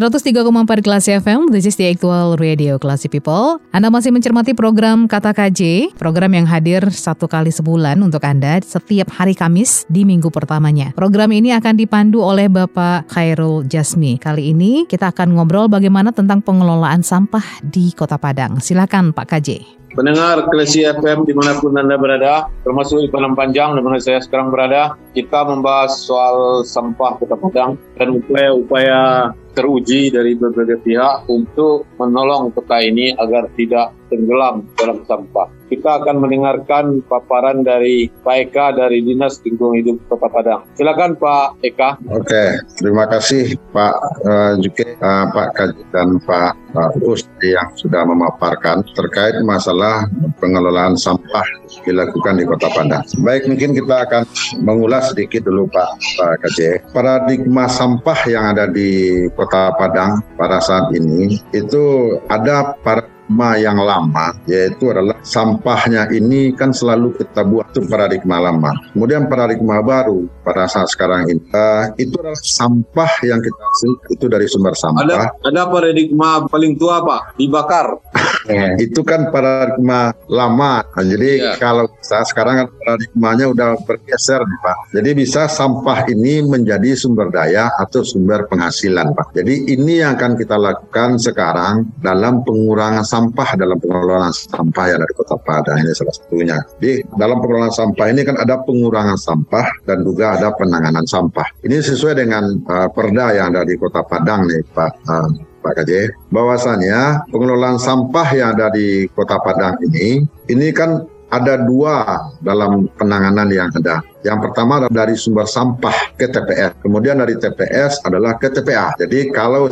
103,4 0.00 0.80
kelas 0.80 1.12
FM, 1.20 1.52
this 1.52 1.68
is 1.68 1.76
the 1.76 1.84
actual 1.84 2.40
radio 2.40 2.80
Classy 2.80 3.04
People. 3.04 3.60
Anda 3.68 3.92
masih 3.92 4.08
mencermati 4.08 4.56
program 4.56 5.04
Kata 5.04 5.36
KJ, 5.36 5.92
program 6.00 6.32
yang 6.32 6.48
hadir 6.48 6.88
satu 6.88 7.28
kali 7.28 7.52
sebulan 7.52 8.00
untuk 8.00 8.24
Anda 8.24 8.64
setiap 8.64 9.12
hari 9.12 9.36
Kamis 9.36 9.84
di 9.92 10.08
minggu 10.08 10.32
pertamanya. 10.32 10.96
Program 10.96 11.28
ini 11.36 11.52
akan 11.52 11.76
dipandu 11.76 12.24
oleh 12.24 12.48
Bapak 12.48 13.12
Khairul 13.12 13.68
Jasmi. 13.68 14.16
Kali 14.16 14.56
ini 14.56 14.88
kita 14.88 15.12
akan 15.12 15.36
ngobrol 15.36 15.68
bagaimana 15.68 16.16
tentang 16.16 16.40
pengelolaan 16.40 17.04
sampah 17.04 17.60
di 17.60 17.92
Kota 17.92 18.16
Padang. 18.16 18.56
Silakan 18.56 19.12
Pak 19.12 19.36
KJ. 19.36 19.79
Pendengar 19.90 20.46
Klesi 20.46 20.86
FM 20.86 21.26
di 21.26 21.34
mana 21.34 21.58
pun 21.58 21.74
Anda 21.74 21.98
berada, 21.98 22.46
termasuk 22.62 23.02
di 23.02 23.08
Padang 23.10 23.34
Panjang 23.34 23.74
di 23.74 23.82
mana 23.82 23.98
saya 23.98 24.22
sekarang 24.22 24.54
berada, 24.54 24.94
kita 25.18 25.42
membahas 25.42 26.06
soal 26.06 26.62
sampah 26.62 27.18
Kota 27.18 27.34
Padang 27.34 27.74
dan 27.98 28.14
upaya-upaya 28.14 29.34
teruji 29.58 30.14
dari 30.14 30.38
berbagai 30.38 30.78
pihak 30.86 31.26
untuk 31.26 31.90
menolong 31.98 32.54
kota 32.54 32.78
ini 32.78 33.18
agar 33.18 33.50
tidak 33.58 33.90
tenggelam 34.06 34.62
dalam 34.78 35.02
sampah. 35.10 35.59
Kita 35.70 36.02
akan 36.02 36.18
mendengarkan 36.18 36.98
paparan 37.06 37.62
dari 37.62 38.10
Pak 38.26 38.50
Eka 38.50 38.74
dari 38.74 39.06
Dinas 39.06 39.38
Lingkungan 39.46 39.78
Hidup 39.78 39.96
Kota 40.10 40.26
Padang. 40.26 40.66
Silakan 40.74 41.14
Pak 41.14 41.62
Eka. 41.62 41.94
Oke, 42.10 42.58
terima 42.74 43.06
kasih 43.06 43.54
Pak 43.70 43.94
uh, 44.26 44.52
Juke, 44.58 44.98
uh, 44.98 45.30
Pak 45.30 45.48
Kaji 45.54 45.82
dan 45.94 46.18
Pak 46.26 46.58
uh, 46.74 46.90
yang 47.38 47.70
sudah 47.78 48.02
memaparkan 48.02 48.82
terkait 48.98 49.38
masalah 49.46 50.10
pengelolaan 50.42 50.98
sampah 50.98 51.46
dilakukan 51.86 52.42
di 52.42 52.44
Kota 52.50 52.66
Padang. 52.74 53.06
Baik, 53.22 53.46
mungkin 53.46 53.70
kita 53.78 54.10
akan 54.10 54.22
mengulas 54.66 55.14
sedikit 55.14 55.46
dulu 55.46 55.70
Pak 55.70 55.90
Pak 56.18 56.34
Kaji. 56.42 56.90
Paradigma 56.90 57.70
sampah 57.70 58.18
yang 58.26 58.58
ada 58.58 58.66
di 58.66 59.22
Kota 59.38 59.70
Padang 59.78 60.18
pada 60.34 60.58
saat 60.58 60.90
ini 60.90 61.38
itu 61.54 62.18
ada 62.26 62.74
para 62.82 63.19
paradigma 63.30 63.54
yang 63.62 63.78
lama 63.78 64.34
yaitu 64.50 64.90
adalah 64.90 65.14
sampahnya 65.22 66.10
ini 66.10 66.50
kan 66.50 66.74
selalu 66.74 67.14
kita 67.14 67.46
buat 67.46 67.70
itu 67.70 67.86
paradigma 67.86 68.42
lama. 68.42 68.74
Kemudian 68.90 69.30
paradigma 69.30 69.78
baru 69.78 70.26
pada 70.42 70.66
saat 70.66 70.90
sekarang 70.90 71.30
ini 71.30 71.38
uh, 71.54 71.94
itu 71.94 72.18
adalah 72.18 72.42
sampah 72.42 73.12
yang 73.22 73.38
kita 73.38 73.62
hasil 73.62 73.92
itu 74.10 74.26
dari 74.26 74.50
sumber 74.50 74.74
sampah. 74.74 75.06
Ada, 75.06 75.46
ada 75.46 75.62
paradigma 75.70 76.50
paling 76.50 76.74
tua 76.74 77.06
pak 77.06 77.38
dibakar. 77.38 78.02
itu 78.82 79.00
kan 79.06 79.30
paradigma 79.30 80.10
lama. 80.26 80.82
Nah, 80.82 81.04
jadi 81.06 81.30
ya. 81.38 81.52
kalau 81.62 81.86
kita 81.86 82.26
sekarang 82.26 82.66
kan 82.66 82.68
paradigmanya 82.82 83.46
udah 83.46 83.78
bergeser 83.86 84.42
nih 84.42 84.58
pak. 84.58 84.76
Jadi 84.90 85.10
bisa 85.14 85.46
sampah 85.46 86.02
ini 86.10 86.42
menjadi 86.42 86.98
sumber 86.98 87.30
daya 87.30 87.70
atau 87.78 88.02
sumber 88.02 88.50
penghasilan 88.50 89.14
pak. 89.14 89.38
Jadi 89.38 89.70
ini 89.70 90.02
yang 90.02 90.18
akan 90.18 90.34
kita 90.34 90.58
lakukan 90.58 91.22
sekarang 91.22 91.94
dalam 92.02 92.42
pengurangan 92.42 93.06
sampah 93.06 93.19
sampah 93.20 93.50
dalam 93.60 93.76
pengelolaan 93.76 94.32
sampah 94.32 94.84
ya 94.88 94.96
dari 94.96 95.12
Kota 95.12 95.36
Padang 95.36 95.84
ini 95.84 95.92
salah 95.92 96.16
satunya. 96.16 96.56
Di 96.80 97.04
dalam 97.20 97.36
pengelolaan 97.44 97.74
sampah 97.76 98.06
ini 98.08 98.24
kan 98.24 98.40
ada 98.40 98.64
pengurangan 98.64 99.20
sampah 99.20 99.68
dan 99.84 100.00
juga 100.08 100.40
ada 100.40 100.56
penanganan 100.56 101.04
sampah. 101.04 101.44
Ini 101.60 101.84
sesuai 101.84 102.16
dengan 102.16 102.64
uh, 102.64 102.88
perda 102.88 103.36
yang 103.36 103.52
ada 103.52 103.68
di 103.68 103.76
Kota 103.76 104.00
Padang 104.00 104.48
nih 104.48 104.64
Pak 104.72 104.92
uh, 105.04 105.28
Pak 105.60 105.84
KJ, 105.84 105.92
bahwasanya 106.32 107.28
pengelolaan 107.28 107.76
sampah 107.76 108.28
yang 108.32 108.56
ada 108.56 108.72
di 108.72 109.04
Kota 109.12 109.36
Padang 109.44 109.76
ini, 109.84 110.24
ini 110.48 110.72
kan 110.72 111.04
ada 111.28 111.60
dua 111.60 112.24
dalam 112.40 112.88
penanganan 112.96 113.52
yang 113.52 113.68
ada. 113.76 114.00
Yang 114.20 114.38
pertama 114.50 114.84
dari 114.88 115.16
sumber 115.16 115.48
sampah 115.48 116.16
ke 116.16 116.28
TPS. 116.28 116.84
Kemudian 116.84 117.20
dari 117.20 117.36
TPS 117.40 118.04
adalah 118.04 118.36
ke 118.36 118.52
TPA. 118.52 118.92
Jadi 119.00 119.32
kalau 119.32 119.68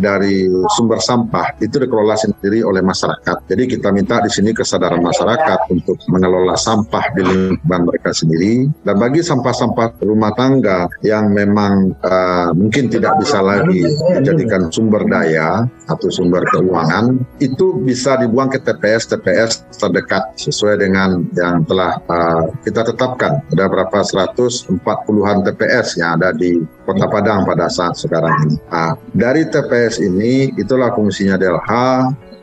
dari 0.00 0.48
sumber 0.76 1.00
sampah 1.00 1.56
itu 1.60 1.76
dikelola 1.76 2.16
sendiri 2.16 2.64
oleh 2.64 2.80
masyarakat. 2.80 3.36
Jadi 3.48 3.62
kita 3.76 3.92
minta 3.92 4.20
di 4.24 4.30
sini 4.32 4.56
kesadaran 4.56 5.04
masyarakat 5.04 5.68
untuk 5.68 6.00
mengelola 6.08 6.56
sampah 6.56 7.04
di 7.12 7.22
lingkungan 7.24 7.82
mereka 7.88 8.10
sendiri. 8.16 8.68
Dan 8.84 8.96
bagi 8.96 9.20
sampah-sampah 9.20 10.00
rumah 10.04 10.32
tangga 10.34 10.88
yang 11.04 11.32
memang 11.32 11.92
uh, 12.00 12.50
mungkin 12.56 12.88
tidak 12.88 13.20
bisa 13.20 13.44
lagi 13.44 13.84
dijadikan 14.16 14.72
sumber 14.72 15.04
daya 15.06 15.68
atau 15.90 16.08
sumber 16.08 16.46
keuangan, 16.54 17.18
itu 17.42 17.82
bisa 17.82 18.16
dibuang 18.16 18.48
ke 18.48 18.62
TPS 18.62 19.10
TPS 19.10 19.66
terdekat 19.74 20.38
sesuai 20.38 20.78
dengan 20.78 21.26
yang 21.34 21.66
telah 21.66 21.98
uh, 22.06 22.46
kita 22.62 22.86
tetapkan. 22.86 23.42
Ada 23.50 23.66
berapa 23.66 23.89
beberapa 23.90 24.06
140-an 24.06 25.38
TPS 25.42 25.98
yang 25.98 26.22
ada 26.22 26.30
di 26.30 26.62
Kota 26.86 27.10
Padang 27.10 27.42
pada 27.42 27.66
saat 27.66 27.98
sekarang 27.98 28.30
ini. 28.46 28.56
Nah, 28.70 28.94
dari 29.10 29.42
TPS 29.50 29.98
ini 29.98 30.54
itulah 30.54 30.94
fungsinya 30.94 31.34
DLH 31.34 31.70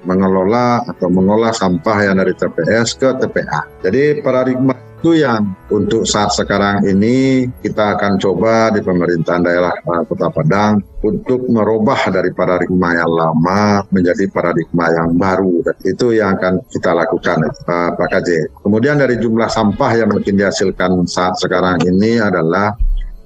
mengelola 0.03 0.83
atau 0.87 1.07
mengolah 1.07 1.55
sampah 1.55 1.97
yang 2.03 2.19
dari 2.19 2.35
TPS 2.35 2.99
ke 2.99 3.15
TPA. 3.23 3.63
Jadi 3.79 4.19
paradigma 4.19 4.75
itu 5.07 5.23
yang 5.23 5.55
untuk 5.71 6.03
saat 6.03 6.35
sekarang 6.35 6.83
ini 6.83 7.47
kita 7.63 7.95
akan 7.95 8.19
coba 8.19 8.75
di 8.75 8.83
pemerintahan 8.83 9.39
daerah 9.39 9.71
uh, 9.87 10.03
Kota 10.03 10.27
Padang 10.27 10.83
untuk 10.99 11.47
merubah 11.47 12.11
dari 12.11 12.35
paradigma 12.35 12.91
yang 12.91 13.07
lama 13.07 13.87
menjadi 13.87 14.27
paradigma 14.27 14.91
yang 14.91 15.15
baru. 15.15 15.63
Dan 15.63 15.75
itu 15.87 16.11
yang 16.11 16.35
akan 16.35 16.59
kita 16.67 16.91
lakukan 16.91 17.39
uh, 17.39 17.95
Pak 17.95 18.07
KJ. 18.19 18.51
Kemudian 18.67 18.99
dari 18.99 19.15
jumlah 19.15 19.47
sampah 19.47 19.95
yang 19.95 20.11
mungkin 20.11 20.35
dihasilkan 20.35 21.07
saat 21.07 21.39
sekarang 21.39 21.79
ini 21.87 22.19
adalah 22.19 22.75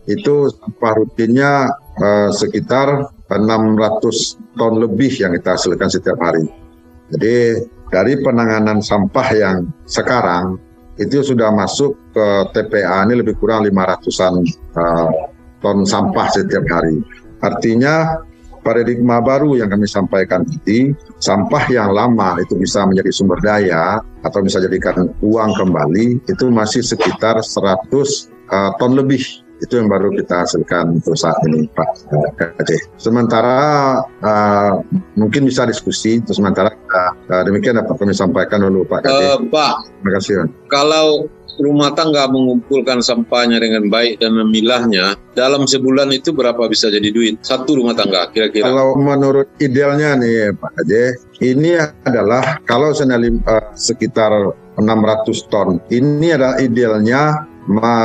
itu 0.06 0.54
sampah 0.54 1.02
rutinnya 1.02 1.66
uh, 1.98 2.30
sekitar 2.30 3.10
600 3.26 4.38
ton 4.54 4.78
lebih 4.78 5.18
yang 5.18 5.34
kita 5.34 5.58
hasilkan 5.58 5.90
setiap 5.90 6.22
hari. 6.22 6.46
Jadi 7.10 7.58
dari 7.90 8.22
penanganan 8.22 8.86
sampah 8.86 9.28
yang 9.34 9.66
sekarang 9.90 10.62
itu 11.02 11.26
sudah 11.26 11.50
masuk 11.50 11.98
ke 12.14 12.26
TPA 12.54 13.10
ini 13.10 13.26
lebih 13.26 13.34
kurang 13.42 13.66
500-an 13.66 14.34
uh, 14.78 15.10
ton 15.62 15.82
sampah 15.82 16.28
setiap 16.30 16.62
hari. 16.70 17.02
Artinya 17.42 18.22
paradigma 18.62 19.18
baru 19.18 19.58
yang 19.58 19.74
kami 19.74 19.90
sampaikan 19.90 20.46
ini, 20.46 20.94
sampah 21.18 21.66
yang 21.74 21.90
lama 21.90 22.38
itu 22.38 22.54
bisa 22.54 22.86
menjadi 22.86 23.10
sumber 23.10 23.42
daya 23.42 23.98
atau 24.22 24.40
bisa 24.46 24.62
jadikan 24.62 25.10
uang 25.26 25.52
kembali, 25.58 26.22
itu 26.30 26.46
masih 26.54 26.86
sekitar 26.86 27.42
100 27.42 27.90
uh, 28.54 28.72
ton 28.78 28.94
lebih 28.94 29.42
itu 29.62 29.74
yang 29.78 29.88
baru 29.88 30.10
kita 30.12 30.44
hasilkan 30.44 30.98
untuk 30.98 31.14
saat 31.14 31.38
ini 31.46 31.70
Pak 31.70 32.10
Kajeh. 32.36 32.82
Sementara 32.98 33.60
uh, 34.02 34.74
mungkin 35.14 35.46
bisa 35.46 35.70
diskusi, 35.70 36.18
terus 36.20 36.42
sementara 36.42 36.74
uh, 36.74 37.44
demikian 37.46 37.78
dapat 37.78 37.94
kami 37.96 38.14
sampaikan 38.18 38.66
dulu 38.66 38.84
Pak 38.90 39.06
Kajeh. 39.06 39.38
Uh, 39.38 39.38
Pak, 39.54 39.74
terima 40.02 40.12
kasih. 40.18 40.36
Kalau 40.68 41.30
rumah 41.62 41.94
tangga 41.94 42.26
mengumpulkan 42.26 43.06
sampahnya 43.06 43.62
dengan 43.62 43.86
baik 43.94 44.18
dan 44.18 44.34
memilahnya, 44.34 45.14
dalam 45.38 45.70
sebulan 45.70 46.10
itu 46.10 46.34
berapa 46.34 46.66
bisa 46.66 46.90
jadi 46.90 47.14
duit? 47.14 47.38
Satu 47.46 47.78
rumah 47.78 47.94
tangga 47.94 48.34
kira-kira. 48.34 48.66
Kalau 48.66 48.98
menurut 48.98 49.46
idealnya 49.62 50.18
nih 50.18 50.58
Pak 50.58 50.72
Kajeh, 50.82 51.10
ini 51.46 51.78
adalah 52.10 52.58
kalau 52.66 52.98
senali 52.98 53.30
uh, 53.46 53.78
sekitar 53.78 54.34
600 54.82 55.54
ton. 55.54 55.78
Ini 55.94 56.28
adalah 56.34 56.58
idealnya 56.58 57.51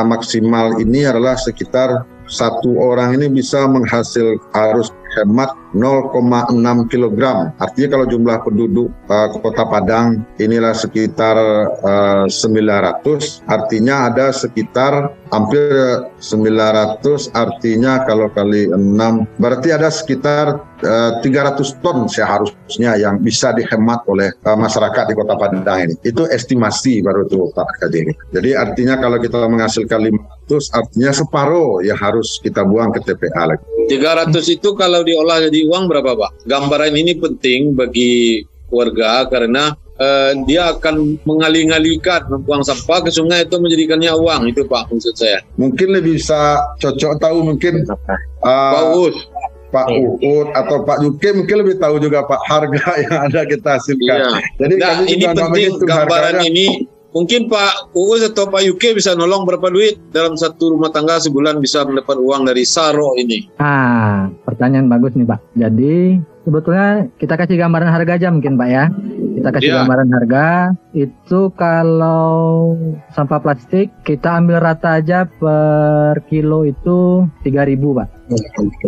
maksimal 0.07 0.79
ini 0.79 1.03
adalah 1.03 1.35
sekitar 1.35 2.07
satu 2.27 2.79
orang 2.79 3.19
ini 3.19 3.31
bisa 3.31 3.67
menghasil 3.71 4.39
harus 4.55 4.91
hemat 5.17 5.51
0,6 5.73 6.93
kg. 6.93 7.21
Artinya 7.57 7.89
kalau 7.97 8.07
jumlah 8.09 8.37
penduduk 8.45 8.89
uh, 9.09 9.29
Kota 9.33 9.65
Padang 9.69 10.25
inilah 10.41 10.73
sekitar 10.77 11.37
uh, 11.85 12.25
900, 12.29 13.45
artinya 13.49 14.09
ada 14.13 14.33
sekitar 14.33 15.13
hampir 15.33 16.07
900 16.23 17.35
artinya 17.35 18.07
kalau 18.07 18.31
kali 18.31 18.71
6 18.71 19.43
berarti 19.43 19.69
ada 19.75 19.91
sekitar 19.91 20.63
uh, 20.87 21.13
300 21.21 21.83
ton 21.83 22.07
seharusnya 22.07 22.97
yang 22.97 23.21
bisa 23.21 23.53
dihemat 23.53 24.07
oleh 24.09 24.33
uh, 24.45 24.57
masyarakat 24.57 25.13
di 25.13 25.15
Kota 25.17 25.35
Padang 25.37 25.79
ini. 25.89 25.95
Itu 26.05 26.25
estimasi 26.29 27.05
baru 27.05 27.29
itu 27.29 27.53
Pak. 27.53 27.89
Jadi 28.33 28.51
artinya 28.57 28.97
kalau 28.97 29.21
kita 29.21 29.45
menghasilkan 29.45 30.09
500 30.47 30.79
artinya 30.79 31.11
separuh 31.11 31.83
ya 31.83 31.99
harus 31.99 32.39
kita 32.39 32.63
buang 32.63 32.95
ke 32.95 33.03
TPA 33.03 33.51
lagi. 33.51 33.67
300 33.91 34.31
itu 34.47 34.69
kalau 34.79 35.03
diolah 35.03 35.43
jadi 35.51 35.67
uang 35.67 35.91
berapa 35.91 36.15
Pak? 36.15 36.47
Gambaran 36.47 36.95
ini 36.95 37.19
penting 37.19 37.75
bagi 37.75 38.43
warga 38.71 39.27
karena 39.31 39.75
uh, 39.99 40.33
dia 40.47 40.75
akan 40.75 41.19
mengalih-alihkan 41.27 42.31
buang 42.47 42.63
sampah 42.63 43.03
ke 43.03 43.11
sungai 43.11 43.47
itu 43.47 43.59
menjadikannya 43.59 44.11
uang 44.15 44.55
itu 44.55 44.63
Pak 44.67 44.91
maksud 44.91 45.15
saya. 45.19 45.43
Mungkin 45.59 45.95
lebih 45.95 46.19
bisa 46.19 46.63
cocok 46.79 47.19
tahu 47.19 47.39
mungkin 47.43 47.83
uh, 47.87 48.73
Pak 48.75 48.85
Uus. 48.95 49.19
Pak 49.67 49.91
Uut 50.23 50.49
atau 50.55 50.87
Pak 50.87 51.03
Yuke 51.03 51.35
mungkin 51.35 51.67
lebih 51.67 51.77
tahu 51.83 51.99
juga 51.99 52.23
Pak 52.23 52.39
harga 52.47 52.87
yang 53.03 53.19
ada 53.29 53.43
kita 53.45 53.77
hasilkan. 53.77 54.19
Iya. 54.19 54.31
Jadi 54.63 54.75
nah, 54.79 54.95
ini 55.05 55.25
penting 55.27 55.71
gambaran 55.83 56.39
harganya. 56.39 56.49
ini 56.49 56.67
Mungkin 57.17 57.49
Pak 57.49 57.97
Uus 57.97 58.21
atau 58.29 58.45
Pak 58.53 58.61
Yuke 58.61 58.93
bisa 58.93 59.17
nolong 59.17 59.49
berapa 59.49 59.73
duit 59.73 59.97
dalam 60.13 60.37
satu 60.37 60.77
rumah 60.77 60.93
tangga 60.93 61.17
sebulan 61.17 61.65
bisa 61.65 61.81
mendapat 61.89 62.21
uang 62.21 62.45
dari 62.45 62.61
Saro 62.69 63.17
ini? 63.17 63.49
Ah, 63.57 64.29
pertanyaan 64.45 64.93
bagus 64.93 65.17
nih 65.17 65.25
Pak. 65.25 65.41
Jadi 65.57 66.21
sebetulnya 66.45 67.09
kita 67.17 67.41
kasih 67.41 67.57
gambaran 67.57 67.89
harga 67.89 68.21
aja 68.21 68.29
mungkin 68.29 68.61
Pak 68.61 68.69
ya. 68.69 68.93
Kita 69.33 69.49
kasih 69.49 69.69
yeah. 69.73 69.79
gambaran 69.81 70.11
harga 70.13 70.47
itu 70.93 71.41
kalau 71.57 72.77
sampah 73.17 73.41
plastik 73.41 73.97
kita 74.05 74.37
ambil 74.37 74.61
rata 74.61 75.01
aja 75.01 75.25
per 75.25 76.21
kilo 76.29 76.69
itu 76.69 77.25
3000 77.49 77.81
Pak 77.97 78.16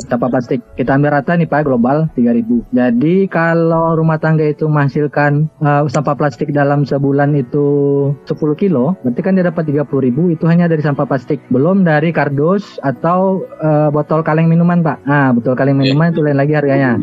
sampah 0.08 0.28
plastik. 0.30 0.60
Kita 0.74 0.96
ambil 0.96 1.18
rata 1.18 1.34
nih 1.34 1.48
Pak 1.48 1.66
global 1.66 2.10
3000 2.16 2.74
jadi 2.74 3.16
kalau 3.30 3.96
rumah 3.96 4.18
tangga 4.20 4.46
itu 4.46 4.66
menghasilkan 4.66 5.48
uh, 5.60 5.86
sampah 5.88 6.14
plastik 6.16 6.50
dalam 6.52 6.84
sebulan 6.84 7.34
itu 7.36 7.66
10 8.24 8.60
kilo 8.60 8.96
berarti 9.04 9.20
kan 9.20 9.36
dia 9.36 9.46
dapat 9.46 9.68
30.000 9.68 10.34
itu 10.34 10.44
hanya 10.48 10.66
dari 10.70 10.82
sampah 10.82 11.06
plastik. 11.06 11.40
Belum 11.52 11.82
dari 11.82 12.10
kardus 12.10 12.78
atau 12.82 13.44
uh, 13.60 13.88
botol 13.92 14.24
kaleng 14.24 14.50
minuman 14.50 14.82
Pak. 14.82 15.04
Nah 15.06 15.32
botol 15.34 15.54
kaleng 15.54 15.78
minuman 15.78 16.10
itu 16.10 16.20
lain 16.24 16.38
lagi 16.38 16.52
harganya. 16.56 16.98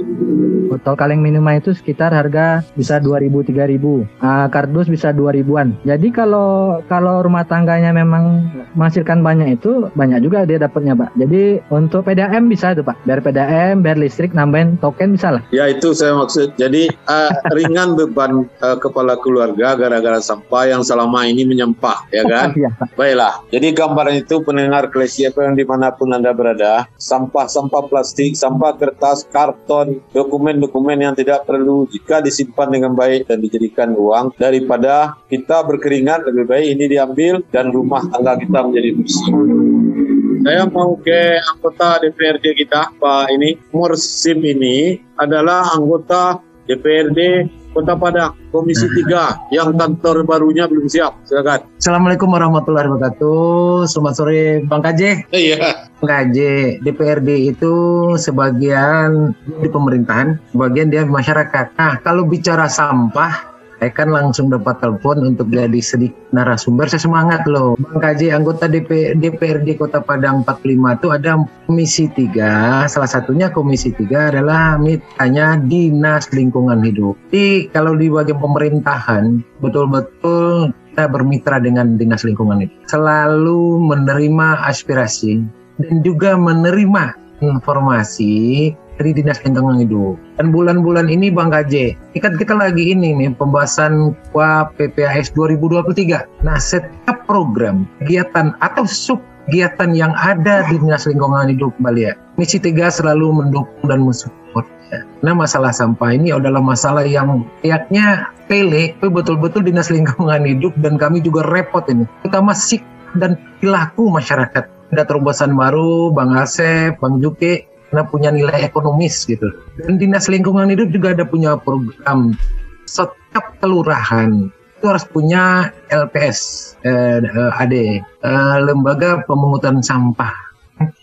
Botol 0.65 0.98
kaleng 0.98 1.21
minuman 1.21 1.62
itu 1.62 1.71
sekitar 1.78 2.12
harga 2.12 2.65
bisa 2.74 2.98
2000 2.98 3.30
3000 3.45 3.78
uh, 3.78 4.48
kardus 4.50 4.89
bisa 4.89 5.13
2000-an 5.13 5.78
jadi 5.86 6.08
kalau 6.10 6.82
kalau 6.89 7.21
rumah 7.21 7.45
tangganya 7.45 7.93
memang 7.93 8.50
menghasilkan 8.74 9.21
banyak 9.21 9.62
itu 9.62 9.88
banyak 9.93 10.26
juga 10.26 10.43
dia 10.50 10.58
dapatnya 10.58 10.98
Pak. 10.98 11.13
Jadi 11.15 11.62
untuk 11.69 12.04
PDA 12.10 12.25
PDAM 12.26 12.50
bisa 12.50 12.74
tuh 12.74 12.82
Pak. 12.82 12.98
Bayar 13.06 13.22
PDAM, 13.22 13.86
bayar 13.86 13.98
listrik, 14.02 14.34
nambahin 14.34 14.82
token 14.82 15.14
bisa 15.14 15.38
lah. 15.38 15.42
Ya 15.54 15.70
itu 15.70 15.94
saya 15.94 16.18
maksud. 16.18 16.58
Jadi 16.58 16.90
uh, 17.06 17.32
ringan 17.58 17.94
beban 17.94 18.50
uh, 18.66 18.78
kepala 18.82 19.14
keluarga 19.22 19.78
gara-gara 19.78 20.18
sampah 20.18 20.74
yang 20.74 20.82
selama 20.82 21.30
ini 21.30 21.46
menyempah, 21.46 22.10
ya 22.10 22.26
kan? 22.26 22.58
ya, 22.66 22.74
Baiklah. 22.98 23.46
Jadi 23.54 23.68
gambaran 23.78 24.16
itu 24.26 24.42
pendengar 24.42 24.90
klesi 24.90 25.30
apa 25.30 25.46
yang 25.46 25.54
di 25.54 25.66
mana 25.70 25.94
pun 25.94 26.10
Anda 26.10 26.34
berada, 26.34 26.90
sampah-sampah 26.98 27.86
plastik, 27.86 28.34
sampah 28.34 28.74
kertas, 28.74 29.30
karton, 29.30 30.02
dokumen-dokumen 30.10 30.98
yang 30.98 31.14
tidak 31.14 31.46
perlu 31.46 31.86
jika 31.94 32.26
disimpan 32.26 32.74
dengan 32.74 32.98
baik 32.98 33.30
dan 33.30 33.38
dijadikan 33.38 33.94
uang 33.94 34.34
daripada 34.42 35.14
kita 35.30 35.62
berkeringat 35.62 36.26
lebih 36.26 36.50
baik 36.50 36.68
ini 36.74 36.86
diambil 36.90 37.46
dan 37.54 37.70
rumah 37.70 38.02
tangga 38.10 38.42
kita 38.42 38.60
menjadi 38.66 38.90
bersih. 38.98 40.05
Saya 40.45 40.69
mau 40.69 40.93
ke 41.01 41.41
anggota 41.41 42.05
DPRD 42.05 42.53
kita, 42.53 42.93
Pak 43.01 43.34
ini. 43.34 43.58
Mursim 43.73 44.45
ini 44.45 45.01
adalah 45.17 45.73
anggota 45.73 46.38
DPRD 46.69 47.49
Kota 47.73 47.97
Padang, 47.97 48.38
Komisi 48.53 48.86
3 48.86 49.49
yang 49.49 49.73
kantor 49.73 50.21
barunya 50.21 50.69
belum 50.69 50.86
siap. 50.86 51.17
Silakan. 51.25 51.65
Assalamualaikum 51.81 52.29
warahmatullahi 52.29 52.86
wabarakatuh. 52.93 53.89
Selamat 53.89 54.13
sore 54.21 54.62
Bang 54.69 54.86
KJ. 54.86 55.34
Iya. 55.34 55.89
Bang 55.97 56.10
KJ, 56.13 56.38
DPRD 56.86 57.49
itu 57.49 57.73
sebagian 58.13 59.34
di 59.49 59.65
pemerintahan, 59.65 60.38
sebagian 60.53 60.93
dia 60.93 61.10
masyarakat. 61.10 61.73
Nah, 61.73 61.97
kalau 62.05 62.21
bicara 62.29 62.69
sampah, 62.69 63.55
saya 63.86 63.93
kan 63.93 64.10
langsung 64.10 64.50
dapat 64.50 64.82
telepon 64.82 65.21
untuk 65.21 65.45
jadi 65.54 65.78
sedikit 65.78 66.17
narasumber. 66.34 66.89
Saya 66.89 67.06
semangat 67.06 67.45
loh. 67.45 67.78
Bang 67.78 68.02
KJ, 68.02 68.34
anggota 68.34 68.65
DP, 68.65 69.13
DPRD 69.13 69.78
Kota 69.78 70.02
Padang 70.02 70.41
45 70.41 70.98
itu 70.98 71.08
ada 71.13 71.38
komisi 71.69 72.10
3. 72.10 72.89
Salah 72.89 73.06
satunya 73.06 73.54
komisi 73.54 73.93
3 73.93 74.34
adalah 74.34 74.82
mitanya 74.82 75.62
Dinas 75.62 76.34
Lingkungan 76.34 76.82
Hidup. 76.82 77.13
Jadi 77.30 77.69
kalau 77.69 77.93
di 77.93 78.10
bagian 78.10 78.41
pemerintahan, 78.41 79.45
betul-betul 79.62 80.74
kita 80.89 81.06
bermitra 81.06 81.62
dengan 81.62 81.93
Dinas 81.93 82.26
Lingkungan 82.26 82.65
Hidup. 82.65 82.89
Selalu 82.89 83.86
menerima 83.86 84.65
aspirasi 84.65 85.45
dan 85.78 86.02
juga 86.02 86.34
menerima 86.34 87.21
informasi 87.45 88.74
dari 88.97 89.12
Dinas 89.15 89.39
Lingkungan 89.43 89.84
Hidup. 89.84 90.15
Dan 90.39 90.51
bulan-bulan 90.51 91.08
ini 91.12 91.31
Bang 91.31 91.51
ini 91.51 92.19
kan 92.19 92.36
kita 92.39 92.55
lagi 92.55 92.91
ini 92.91 93.15
nih 93.15 93.36
pembahasan 93.36 94.15
KUA 94.31 94.75
PPAS 94.75 95.31
2023. 95.36 96.43
Nah, 96.43 96.58
setiap 96.60 97.27
program, 97.27 97.88
kegiatan 98.03 98.55
atau 98.60 98.84
sub 98.88 99.19
kegiatan 99.45 99.93
yang 99.93 100.13
ada 100.17 100.65
di 100.67 100.81
Dinas 100.81 101.05
Lingkungan 101.05 101.53
Hidup 101.53 101.73
Bali 101.77 102.10
ya, 102.10 102.13
Misi 102.36 102.58
3 102.58 102.89
selalu 102.89 103.45
mendukung 103.45 103.86
dan 103.86 104.01
mensupport. 104.01 104.65
Ya. 104.89 105.05
Nah 105.21 105.34
masalah 105.38 105.73
sampah 105.73 106.13
ini 106.13 106.34
adalah 106.34 106.62
masalah 106.62 107.05
yang 107.05 107.45
kayaknya 107.62 108.29
pele, 108.49 108.93
tapi 108.97 109.10
betul-betul 109.13 109.65
Dinas 109.65 109.93
Lingkungan 109.93 110.45
Hidup 110.45 110.73
dan 110.81 110.97
kami 110.97 111.21
juga 111.21 111.45
repot 111.45 111.86
ini. 111.89 112.10
Terutama 112.25 112.53
sik 112.58 112.81
dan 113.17 113.38
perilaku 113.62 114.10
masyarakat. 114.12 114.65
Ada 114.93 115.03
terobosan 115.10 115.58
baru, 115.58 116.13
Bang 116.13 116.38
Asep, 116.38 117.01
Bang 117.01 117.17
Juke, 117.17 117.65
karena 117.95 118.12
punya 118.12 118.27
nilai 118.36 118.67
ekonomis 118.67 119.23
gitu. 119.23 119.47
Dan 119.79 119.95
Dinas 119.95 120.27
Lingkungan 120.27 120.67
Hidup 120.67 120.91
juga 120.91 121.15
ada 121.15 121.23
punya 121.23 121.55
program. 121.55 122.36
Setiap 122.84 123.55
kelurahan 123.63 124.51
itu 124.51 124.84
harus 124.84 125.08
punya 125.08 125.71
LPS 125.88 126.39
eh, 126.84 127.23
AD 127.55 127.71
eh, 127.71 128.58
lembaga 128.67 129.23
pemungutan 129.23 129.79
sampah. 129.79 130.36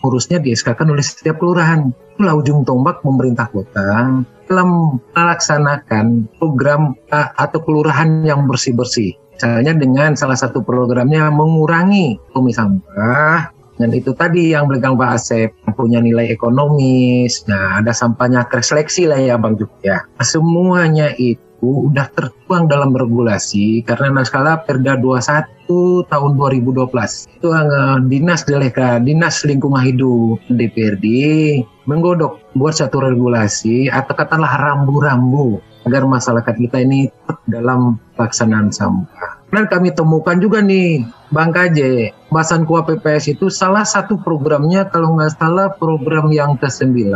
Urusnya 0.05 0.37
di 0.37 0.53
SK 0.53 0.85
oleh 0.85 1.01
setiap 1.01 1.41
kelurahan. 1.41 1.89
Itulah 2.13 2.37
ujung 2.37 2.61
tombak 2.61 3.01
pemerintah 3.01 3.49
kota 3.49 4.21
dalam 4.45 5.01
melaksanakan 5.17 6.29
program 6.37 6.93
eh, 7.09 7.29
atau 7.41 7.57
kelurahan 7.57 8.21
yang 8.21 8.45
bersih-bersih. 8.45 9.17
Misalnya 9.33 9.73
dengan 9.73 10.13
salah 10.13 10.37
satu 10.37 10.61
programnya 10.61 11.25
mengurangi 11.33 12.21
bumi 12.37 12.53
sampah 12.53 13.49
dan 13.77 13.89
itu 13.89 14.13
tadi 14.13 14.53
yang 14.53 14.69
bilang 14.69 14.93
Pak 14.93 15.09
Asep 15.17 15.49
punya 15.73 15.97
nilai 15.97 16.29
ekonomis. 16.29 17.45
Nah 17.49 17.81
ada 17.81 17.89
sampahnya 17.89 18.45
terseleksi 18.45 19.09
lah 19.09 19.17
ya 19.17 19.35
Bang 19.41 19.57
Juk 19.57 19.69
ya. 19.81 20.05
Semuanya 20.21 21.09
itu 21.17 21.41
udah 21.63 22.11
tertuang 22.11 22.67
dalam 22.67 22.91
regulasi 22.91 23.87
karena 23.87 24.11
naskala 24.19 24.59
Perda 24.67 24.99
21 24.99 26.11
tahun 26.11 26.31
2012 26.35 27.39
itu 27.39 27.47
uh, 27.47 28.03
Dinas 28.03 28.43
Deleka 28.43 28.99
Dinas 28.99 29.47
Lingkungan 29.47 29.79
Hidup 29.79 30.43
DPRD 30.51 31.07
menggodok 31.87 32.43
buat 32.51 32.75
satu 32.75 32.99
regulasi 32.99 33.87
atau 33.87 34.11
katakanlah 34.11 34.59
rambu-rambu 34.59 35.63
agar 35.87 36.03
masyarakat 36.03 36.55
kita 36.67 36.83
ini 36.83 37.11
dalam 37.47 37.99
pelaksanaan 38.15 38.71
sampah. 38.71 39.42
Dan 39.53 39.69
kami 39.69 39.93
temukan 39.93 40.41
juga 40.41 40.65
nih 40.65 41.05
Bang 41.29 41.53
KJ, 41.53 42.09
Bahasan 42.33 42.65
Kuah 42.65 42.81
PPS 42.89 43.37
itu 43.37 43.53
salah 43.53 43.85
satu 43.85 44.17
programnya 44.17 44.89
kalau 44.89 45.13
nggak 45.13 45.37
salah 45.37 45.69
program 45.77 46.33
yang 46.33 46.57
ke-9 46.57 47.13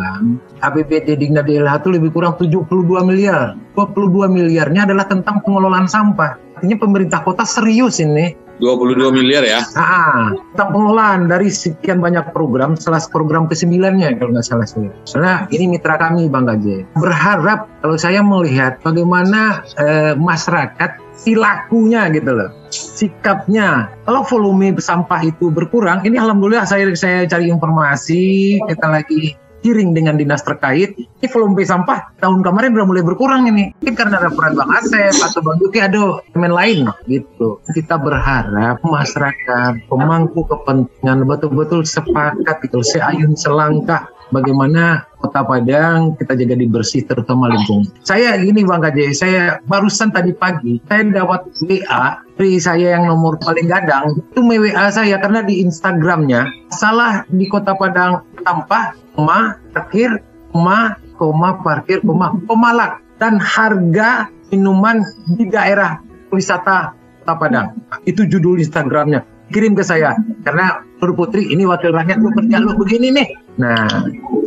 APBD 0.62 1.18
Digna 1.18 1.42
DLH 1.42 1.82
itu 1.82 1.90
lebih 1.98 2.14
kurang 2.14 2.38
72 2.38 2.70
miliar. 3.02 3.58
22 3.74 4.30
miliarnya 4.30 4.86
adalah 4.86 5.10
tentang 5.10 5.42
pengelolaan 5.42 5.90
sampah. 5.90 6.38
Artinya 6.62 6.78
pemerintah 6.78 7.26
kota 7.26 7.42
serius 7.42 7.98
ini 7.98 8.38
22 8.58 9.14
miliar 9.14 9.46
ya? 9.46 9.62
Ah, 9.78 10.34
tentang 10.54 10.74
pengelolaan 10.74 11.30
dari 11.30 11.54
sekian 11.54 12.02
banyak 12.02 12.34
program, 12.34 12.74
salah 12.74 13.02
program 13.10 13.46
ke-9-nya 13.46 14.18
kalau 14.18 14.34
nggak 14.34 14.46
salah 14.46 14.66
saya. 14.66 14.90
Karena 15.06 15.46
ini 15.54 15.78
mitra 15.78 15.96
kami 16.02 16.26
Bang 16.26 16.50
Gaje. 16.50 16.86
Berharap 16.98 17.70
kalau 17.86 17.98
saya 17.98 18.26
melihat 18.26 18.82
bagaimana 18.82 19.62
eh, 19.78 20.18
masyarakat 20.18 21.07
silakunya 21.18 22.08
gitu 22.14 22.32
loh 22.32 22.50
sikapnya. 22.72 23.92
Kalau 24.06 24.22
volume 24.24 24.78
sampah 24.78 25.22
itu 25.26 25.50
berkurang 25.50 26.06
ini 26.06 26.16
alhamdulillah 26.20 26.68
saya 26.68 26.88
saya 26.94 27.26
cari 27.26 27.50
informasi 27.50 28.58
kita 28.64 28.88
lagi 28.88 29.36
kiring 29.66 29.92
dengan 29.98 30.16
dinas 30.16 30.46
terkait 30.46 30.94
ini 30.96 31.28
volume 31.28 31.66
sampah 31.66 32.14
tahun 32.22 32.46
kemarin 32.46 32.78
udah 32.78 32.88
mulai 32.88 33.04
berkurang 33.04 33.50
ini. 33.50 33.74
Mungkin 33.82 33.96
karena 33.98 34.22
ada 34.22 34.30
peran 34.30 34.54
Bang 34.54 34.72
Asep 34.72 35.12
atau 35.18 35.42
Bang 35.42 35.58
Yuki 35.60 35.80
ada 35.82 36.22
teman 36.32 36.54
lain 36.54 36.88
gitu. 37.10 37.60
Kita 37.74 37.98
berharap 37.98 38.80
masyarakat 38.86 39.90
pemangku 39.90 40.46
kepentingan 40.46 41.26
betul-betul 41.26 41.84
sepakat 41.84 42.64
itu 42.64 42.80
seayun 42.86 43.34
selangkah 43.34 44.08
bagaimana 44.32 45.08
Kota 45.18 45.42
Padang 45.42 46.14
kita 46.20 46.38
jaga 46.38 46.56
bersih 46.70 47.02
terutama 47.04 47.50
lingkungan. 47.50 47.90
Saya 48.06 48.38
gini 48.38 48.62
Bang 48.68 48.86
KJ, 48.86 49.00
saya 49.18 49.44
barusan 49.66 50.14
tadi 50.14 50.32
pagi 50.36 50.78
saya 50.86 51.10
dapat 51.10 51.50
WA 51.66 52.22
dari 52.38 52.62
saya 52.62 52.98
yang 53.00 53.10
nomor 53.10 53.42
paling 53.42 53.66
gadang 53.66 54.14
itu 54.14 54.40
WA 54.46 54.86
saya 54.94 55.18
karena 55.18 55.42
di 55.42 55.66
Instagramnya 55.66 56.48
salah 56.70 57.26
di 57.34 57.50
Kota 57.50 57.74
Padang 57.74 58.24
tanpa 58.46 58.94
koma 59.18 59.58
parkir 59.74 60.22
koma 60.54 61.02
koma 61.18 61.58
parkir 61.66 62.00
koma 62.06 62.38
pemalak 62.46 63.02
dan 63.18 63.42
harga 63.42 64.30
minuman 64.54 65.02
di 65.34 65.50
daerah 65.50 65.98
wisata 66.30 66.94
Kota 67.24 67.34
Padang. 67.36 67.68
Itu 68.06 68.24
judul 68.24 68.62
Instagramnya. 68.62 69.26
Kirim 69.48 69.80
ke 69.80 69.84
saya 69.84 70.12
karena 70.44 70.84
Nur 71.00 71.16
Putri 71.16 71.48
ini 71.48 71.64
wakil 71.64 71.96
rakyat 71.96 72.20
lu 72.20 72.36
kerja 72.36 72.60
lu 72.60 72.76
begini 72.76 73.16
nih. 73.16 73.47
Nah, 73.58 73.90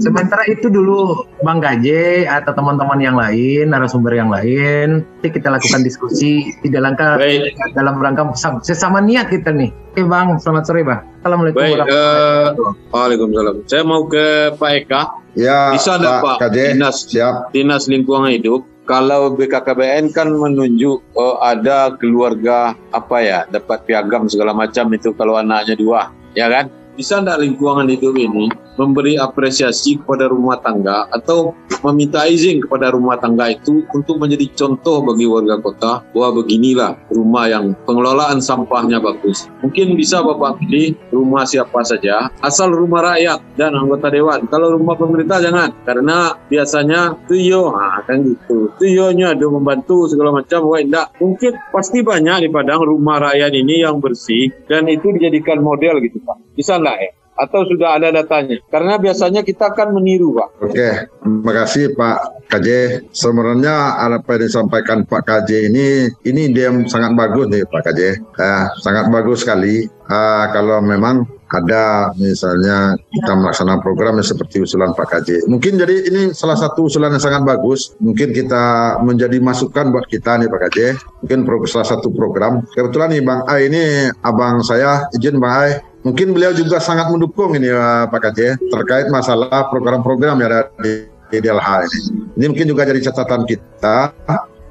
Sementara 0.00 0.48
itu 0.48 0.72
dulu 0.72 1.28
Bang 1.44 1.60
Gaje 1.60 2.24
atau 2.24 2.56
teman-teman 2.56 2.96
yang 3.04 3.20
lain, 3.20 3.68
narasumber 3.68 4.16
yang 4.16 4.32
lain, 4.32 5.04
kita 5.20 5.52
lakukan 5.52 5.84
diskusi 5.84 6.56
di 6.64 6.68
dalam 6.72 6.96
rangka 6.96 7.20
Baik. 7.20 7.52
dalam 7.76 8.00
rangka 8.00 8.32
sesama 8.64 9.04
niat 9.04 9.28
kita 9.28 9.52
nih. 9.52 9.68
Oke 9.92 10.08
Bang, 10.08 10.40
selamat 10.40 10.64
sore 10.64 10.88
Bang. 10.88 11.04
Assalamualaikum 11.20 11.60
Baik, 11.60 11.84
uh, 11.84 12.48
Waalaikumsalam. 12.96 13.56
Saya 13.68 13.82
mau 13.84 14.08
ke 14.08 14.56
Pak 14.56 14.70
Eka. 14.72 15.02
Ya, 15.36 15.76
Bisa 15.76 16.00
Pak, 16.00 16.24
Pak 16.24 16.36
Kaje, 16.48 16.64
Dinas, 16.72 17.04
siap. 17.04 17.52
Dinas 17.52 17.84
Lingkungan 17.84 18.32
Hidup 18.32 18.64
kalau 18.88 19.36
BKKBN 19.36 20.16
kan 20.16 20.32
menunjuk 20.32 21.04
oh, 21.12 21.36
ada 21.44 21.92
keluarga 22.00 22.72
apa 22.88 23.16
ya 23.20 23.38
dapat 23.52 23.84
piagam 23.84 24.32
segala 24.32 24.56
macam 24.56 24.88
itu 24.96 25.12
kalau 25.12 25.36
anaknya 25.36 25.78
dua 25.78 26.10
ya 26.34 26.50
kan 26.50 26.79
bisa 27.00 27.16
tidak 27.24 27.40
lingkungan 27.40 27.88
hidup 27.88 28.12
ini 28.12 28.52
memberi 28.76 29.16
apresiasi 29.16 29.96
kepada 30.00 30.28
rumah 30.28 30.60
tangga 30.60 31.08
atau 31.12 31.56
meminta 31.84 32.24
izin 32.28 32.64
kepada 32.64 32.92
rumah 32.92 33.16
tangga 33.16 33.52
itu 33.52 33.84
untuk 33.92 34.20
menjadi 34.20 34.48
contoh 34.56 35.00
bagi 35.04 35.24
warga 35.28 35.56
kota 35.60 35.92
bahwa 36.12 36.44
beginilah 36.44 36.96
rumah 37.08 37.48
yang 37.48 37.72
pengelolaan 37.88 38.40
sampahnya 38.44 39.00
bagus. 39.00 39.48
Mungkin 39.64 39.96
bisa 39.96 40.20
Bapak 40.20 40.60
pilih 40.60 40.96
rumah 41.12 41.48
siapa 41.48 41.80
saja, 41.84 42.28
asal 42.44 42.72
rumah 42.72 43.16
rakyat 43.16 43.40
dan 43.56 43.72
anggota 43.72 44.12
dewan. 44.12 44.44
Kalau 44.48 44.76
rumah 44.76 44.96
pemerintah 44.96 45.40
jangan, 45.40 45.72
karena 45.88 46.36
biasanya 46.52 47.16
tuyo, 47.24 47.72
nah, 47.72 48.04
kan 48.04 48.20
gitu. 48.24 48.72
Tuyonya 48.76 49.32
ada 49.36 49.46
membantu 49.48 50.08
segala 50.08 50.40
macam, 50.40 50.68
wah 50.68 50.80
enggak. 50.80 51.16
Mungkin 51.16 51.52
pasti 51.72 52.04
banyak 52.04 52.44
di 52.44 52.48
Padang 52.52 52.84
rumah 52.84 53.22
rakyat 53.22 53.52
ini 53.56 53.84
yang 53.84 54.02
bersih 54.02 54.52
dan 54.68 54.84
itu 54.90 55.14
dijadikan 55.16 55.64
model 55.64 56.02
gitu 56.04 56.20
Pak. 56.20 56.36
Bisa 56.56 56.76
enggak 56.76 56.89
ya? 56.98 57.10
atau 57.40 57.64
sudah 57.64 57.96
ada 57.96 58.12
datanya? 58.12 58.60
Karena 58.68 59.00
biasanya 59.00 59.40
kita 59.40 59.72
akan 59.72 59.96
meniru, 59.96 60.36
Pak. 60.36 60.48
Oke, 60.60 60.90
terima 61.08 61.52
kasih 61.64 61.96
Pak 61.96 62.16
KJ. 62.52 62.68
Sebenarnya 63.16 63.96
apa 63.96 64.36
yang 64.36 64.44
disampaikan 64.44 64.98
Pak 65.08 65.24
KJ 65.24 65.72
ini, 65.72 66.12
ini 66.28 66.52
dia 66.52 66.68
sangat 66.84 67.16
bagus 67.16 67.48
nih 67.48 67.64
Pak 67.64 67.82
KJ. 67.88 68.00
Eh, 68.20 68.64
sangat 68.84 69.08
bagus 69.08 69.40
sekali. 69.40 69.88
Uh, 70.10 70.50
kalau 70.50 70.82
memang 70.82 71.22
ada 71.50 72.10
misalnya 72.18 72.98
kita 73.10 73.30
melaksanakan 73.30 73.78
program 73.78 74.18
yang 74.18 74.26
seperti 74.26 74.62
usulan 74.62 74.90
Pak 74.90 75.06
KJ. 75.06 75.46
Mungkin 75.50 75.78
jadi 75.78 76.06
ini 76.10 76.22
salah 76.34 76.58
satu 76.58 76.86
usulan 76.86 77.14
yang 77.14 77.22
sangat 77.22 77.42
bagus. 77.42 77.94
Mungkin 77.98 78.34
kita 78.34 78.98
menjadi 79.02 79.38
masukan 79.42 79.90
buat 79.94 80.06
kita 80.06 80.38
nih 80.42 80.50
Pak 80.50 80.60
KJ. 80.66 80.78
Mungkin 81.26 81.38
salah 81.66 81.86
satu 81.86 82.10
program. 82.14 82.62
Kebetulan 82.74 83.14
nih 83.14 83.22
Bang 83.22 83.42
A 83.46 83.54
ini 83.62 84.10
abang 84.22 84.62
saya 84.66 85.06
izin 85.14 85.38
Bang 85.42 85.54
A 85.54 85.62
Mungkin 86.00 86.32
beliau 86.32 86.56
juga 86.56 86.80
sangat 86.80 87.12
mendukung 87.12 87.52
ini 87.52 87.68
uh, 87.68 88.08
Pak 88.08 88.20
Kaceh 88.24 88.56
terkait 88.72 89.12
masalah 89.12 89.68
program-program 89.68 90.40
yang 90.40 90.48
ada 90.48 90.72
di, 90.80 91.04
di 91.28 91.36
DLH 91.44 91.68
ini. 91.84 92.00
Ini 92.40 92.44
mungkin 92.48 92.66
juga 92.72 92.88
jadi 92.88 93.00
catatan 93.12 93.44
kita. 93.44 94.16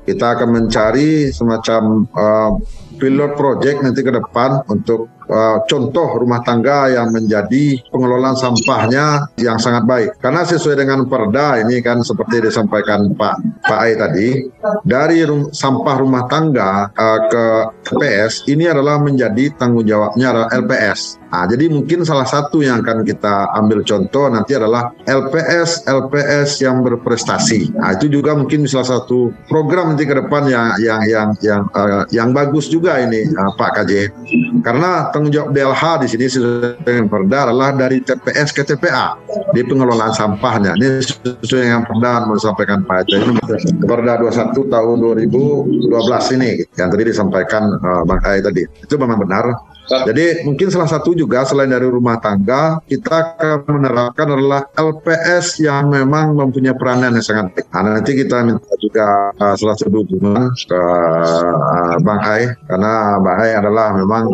Kita 0.10 0.26
akan 0.34 0.50
mencari 0.50 1.30
semacam 1.30 2.10
uh, 2.18 2.58
pilot 2.98 3.38
project 3.38 3.78
nanti 3.86 4.02
ke 4.02 4.10
depan 4.10 4.66
untuk 4.74 5.06
uh, 5.30 5.64
contoh 5.70 6.20
rumah 6.20 6.42
tangga 6.44 6.90
yang 6.92 7.14
menjadi 7.14 7.80
pengelolaan 7.94 8.36
sampahnya 8.36 9.30
yang 9.40 9.62
sangat 9.62 9.86
baik. 9.86 10.10
Karena 10.20 10.44
sesuai 10.44 10.82
dengan 10.82 11.06
perda 11.06 11.62
ini 11.62 11.80
kan 11.80 12.02
seperti 12.02 12.50
disampaikan 12.50 13.14
Pak 13.14 13.64
Pak 13.64 13.80
Ai 13.80 13.94
tadi, 13.96 14.50
dari 14.84 15.24
rum, 15.24 15.54
sampah 15.54 15.96
rumah 16.02 16.26
tangga 16.28 16.90
uh, 16.92 17.20
ke 17.30 17.46
LPS 17.96 18.50
ini 18.50 18.70
adalah 18.70 18.98
menjadi 19.02 19.54
tanggung 19.56 19.86
jawabnya 19.86 20.50
LPS. 20.50 21.22
Nah, 21.30 21.46
jadi 21.46 21.70
mungkin 21.70 22.02
salah 22.02 22.26
satu 22.26 22.66
yang 22.66 22.82
akan 22.82 23.06
kita 23.06 23.54
ambil 23.54 23.86
contoh 23.86 24.26
nanti 24.34 24.58
adalah 24.58 24.90
LPS 25.06 25.86
LPS 25.86 26.58
yang 26.66 26.82
berprestasi. 26.82 27.70
Nah, 27.78 27.94
itu 27.94 28.10
juga 28.10 28.34
mungkin 28.34 28.66
salah 28.66 28.98
satu 28.98 29.30
program 29.46 29.94
nanti 29.94 30.10
ke 30.10 30.18
depan 30.18 30.50
yang 30.50 30.68
yang 30.82 31.02
yang 31.06 31.30
yang 31.46 31.62
uh, 31.78 32.04
yang 32.10 32.34
bagus 32.34 32.66
juga 32.66 32.98
ini 32.98 33.30
uh, 33.30 33.54
Pak 33.54 33.78
KJ. 33.78 33.92
Karena 34.66 35.14
tanggung 35.20 35.36
jawab 35.36 35.52
DLH 35.52 35.84
di 36.00 36.08
sini 36.08 36.26
sesuai 36.32 36.88
dengan 36.88 37.12
Perda 37.12 37.52
adalah 37.52 37.76
dari 37.76 38.00
TPS 38.00 38.56
ke 38.56 38.64
TPA 38.64 39.20
di 39.52 39.68
pengelolaan 39.68 40.16
sampahnya. 40.16 40.80
Ini 40.80 41.04
sesuai 41.44 41.68
dengan 41.68 41.84
Perda 41.84 42.24
mau 42.24 42.40
disampaikan 42.40 42.88
Pak 42.88 43.04
Aceh 43.04 43.20
ini 43.20 43.36
Perda 43.84 44.16
21 44.16 44.56
tahun 44.56 44.96
2012 44.96 46.36
ini 46.40 46.64
yang 46.80 46.88
tadi 46.88 47.04
disampaikan 47.04 47.68
uh, 47.84 48.08
Bang 48.08 48.24
Ai 48.24 48.40
tadi. 48.40 48.64
Itu 48.64 48.96
memang 48.96 49.20
benar 49.20 49.44
jadi 49.90 50.46
mungkin 50.46 50.70
salah 50.70 50.86
satu 50.86 51.18
juga 51.18 51.42
selain 51.50 51.74
dari 51.74 51.90
rumah 51.90 52.22
tangga, 52.22 52.78
kita 52.86 53.42
akan 53.42 53.82
menerapkan 53.82 54.28
adalah 54.30 54.62
LPS 54.78 55.66
yang 55.66 55.90
memang 55.90 56.38
mempunyai 56.38 56.78
peranan 56.78 57.18
yang 57.18 57.26
sangat 57.26 57.58
baik. 57.58 57.66
Nah, 57.74 57.98
nanti 57.98 58.14
kita 58.14 58.46
minta 58.46 58.70
juga 58.78 59.34
uh, 59.34 59.56
salah 59.58 59.76
satu 59.76 60.06
dukungan 60.06 60.54
ke 60.54 60.82
uh, 61.58 61.96
Bang 62.06 62.22
Hai, 62.22 62.54
karena 62.70 63.18
Bang 63.18 63.38
Hai 63.42 63.52
adalah 63.58 63.98
memang 63.98 64.30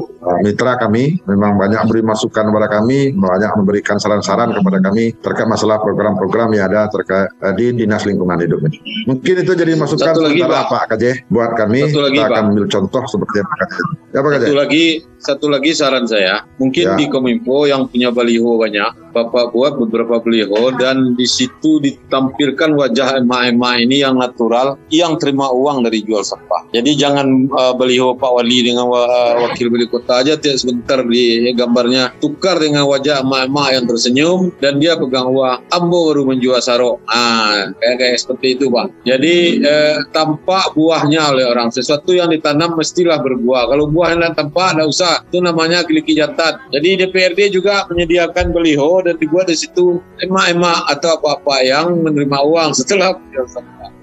mitra 0.45 0.75
kepada 0.75 0.91
kami, 0.91 1.03
memang 1.23 1.55
banyak 1.55 1.81
beri 1.87 2.01
masukan 2.03 2.51
kepada 2.51 2.67
kami, 2.67 3.15
banyak 3.15 3.51
memberikan 3.55 3.95
saran-saran 3.95 4.51
kepada 4.51 4.83
kami 4.83 5.15
terkait 5.23 5.47
masalah 5.47 5.79
program-program 5.79 6.51
yang 6.51 6.67
ada 6.67 6.91
terkait 6.91 7.31
uh, 7.39 7.53
di 7.55 7.71
Dinas 7.71 8.03
Lingkungan 8.03 8.43
Hidup 8.43 8.59
ini. 8.67 8.77
Mungkin 9.07 9.35
itu 9.47 9.51
jadi 9.55 9.71
masukan 9.79 10.19
lagi, 10.19 10.43
sementara 10.43 10.67
Pak 10.67 10.83
KJ 10.91 11.03
buat 11.31 11.55
kami. 11.55 11.79
Satu 11.87 12.03
lagi, 12.03 12.17
kita 12.19 12.27
akan 12.27 12.43
ambil 12.51 12.65
contoh 12.67 13.03
seperti 13.07 13.35
apa 13.39 13.53
KJ. 13.55 13.75
Ya, 14.11 14.19
Pak 14.19 14.29
KJ. 14.29 14.43
Satu 14.43 14.55
lagi, 14.59 14.85
satu 15.15 15.47
lagi 15.47 15.71
saran 15.71 16.05
saya, 16.05 16.43
mungkin 16.59 16.85
ya. 16.91 16.95
di 16.99 17.05
Kominfo 17.07 17.63
yang 17.63 17.87
punya 17.87 18.11
baliho 18.11 18.59
banyak, 18.59 18.91
Bapak 19.15 19.55
buat 19.55 19.79
beberapa 19.79 20.19
baliho 20.19 20.75
dan 20.75 21.15
di 21.15 21.23
situ 21.23 21.79
ditampilkan 21.79 22.75
wajah 22.75 23.23
emak-emak 23.23 23.87
ini 23.87 24.03
yang 24.03 24.19
natural, 24.19 24.75
yang 24.91 25.15
terima 25.15 25.47
uang 25.55 25.87
dari 25.87 26.03
jual 26.03 26.19
sampah. 26.19 26.67
Jadi 26.75 26.99
jangan 26.99 27.47
uh, 27.47 27.71
baliho 27.79 28.19
Pak 28.19 28.31
Wali 28.35 28.67
dengan 28.67 28.91
uh, 28.91 29.47
wakil 29.47 29.71
wali 29.71 29.87
kota 29.87 30.19
aja 30.19 30.35
tiap 30.35 30.59
sebentar 30.59 30.99
di 31.07 31.47
gambarnya 31.55 32.11
tukar 32.19 32.59
dengan 32.59 32.83
wajah 32.91 33.23
emak-emak 33.23 33.67
yang 33.71 33.85
tersenyum 33.87 34.39
dan 34.59 34.83
dia 34.83 34.99
pegang 34.99 35.31
uang. 35.31 35.63
Ambo 35.71 36.11
baru 36.11 36.27
menjual 36.27 36.59
sarok. 36.59 36.99
Ah, 37.07 37.71
kayak 37.79 37.95
kayak 38.03 38.17
seperti 38.19 38.47
itu, 38.59 38.67
Bang. 38.67 38.91
Jadi 39.07 39.63
eh, 39.63 39.97
tampak 40.11 40.75
buahnya 40.75 41.31
oleh 41.31 41.45
orang. 41.47 41.71
Sesuatu 41.71 42.11
yang 42.11 42.27
ditanam 42.27 42.75
mestilah 42.75 43.23
berbuah. 43.23 43.71
Kalau 43.71 43.87
buahnya 43.87 44.35
tampak, 44.35 44.75
tidak 44.75 44.87
usah 44.91 45.13
itu 45.23 45.39
namanya 45.39 45.87
kliki 45.87 46.19
jantan. 46.19 46.59
Jadi 46.75 47.05
DPRD 47.05 47.55
juga 47.55 47.87
menyediakan 47.87 48.51
beliho 48.51 49.04
dan 49.05 49.15
dibuat 49.21 49.45
di 49.45 49.53
situ 49.53 50.01
emak-emak 50.25 50.89
atau 50.97 51.21
apa-apa 51.21 51.61
yang 51.61 52.01
menerima 52.01 52.39
uang 52.41 52.73
setelah 52.73 53.13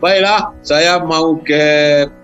Baiklah, 0.02 0.50
saya 0.66 0.98
mau 0.98 1.38
ke 1.38 1.62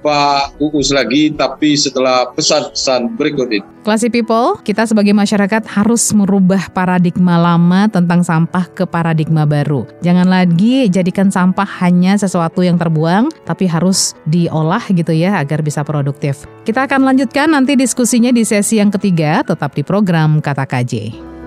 Pak 0.03 0.59
Uus 0.59 0.91
lagi, 0.91 1.31
tapi 1.31 1.79
setelah 1.79 2.27
pesan-pesan 2.35 3.15
berikut 3.15 3.47
ini. 3.55 3.63
Classy 3.87 4.11
People, 4.11 4.59
kita 4.67 4.83
sebagai 4.83 5.15
masyarakat 5.15 5.63
harus 5.63 6.11
merubah 6.11 6.75
paradigma 6.75 7.39
lama 7.39 7.87
tentang 7.87 8.27
sampah 8.27 8.67
ke 8.75 8.83
paradigma 8.83 9.47
baru. 9.47 9.87
Jangan 10.03 10.27
lagi 10.27 10.91
jadikan 10.91 11.31
sampah 11.31 11.71
hanya 11.79 12.19
sesuatu 12.19 12.67
yang 12.67 12.83
terbuang, 12.83 13.31
tapi 13.47 13.71
harus 13.71 14.11
diolah 14.27 14.83
gitu 14.91 15.15
ya 15.15 15.39
agar 15.39 15.63
bisa 15.63 15.87
produktif. 15.87 16.51
Kita 16.67 16.83
akan 16.83 17.07
lanjutkan 17.07 17.55
nanti 17.55 17.79
diskusinya 17.79 18.35
di 18.35 18.43
sesi 18.43 18.83
yang 18.83 18.91
ketiga, 18.91 19.47
tetap 19.47 19.79
di 19.79 19.87
program 19.87 20.43
Kata 20.43 20.67
KJ. 20.67 21.38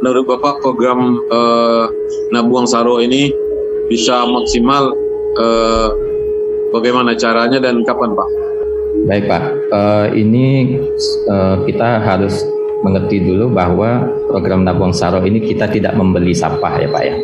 menurut 0.02 0.26
Bapak 0.26 0.62
program 0.66 1.18
uh, 1.30 1.86
Nabuang 2.34 2.66
Saro 2.66 2.98
ini 3.02 3.30
bisa 3.90 4.26
maksimal 4.26 4.94
uh, 5.38 5.90
Bagaimana 6.72 7.20
caranya 7.20 7.60
dan 7.60 7.84
kapan 7.84 8.16
Pak? 8.16 8.30
Baik 9.04 9.28
Pak, 9.28 9.44
uh, 9.72 10.08
ini 10.14 10.78
uh, 11.32 11.64
kita 11.66 12.04
harus 12.04 12.44
mengerti 12.82 13.22
dulu 13.24 13.54
bahwa 13.54 14.06
program 14.30 14.66
Nabung 14.68 14.94
Saro 14.94 15.24
ini 15.24 15.42
kita 15.42 15.70
tidak 15.70 15.96
membeli 15.96 16.36
sampah 16.36 16.78
ya 16.82 16.90
Pak 16.92 17.04
ya. 17.04 17.16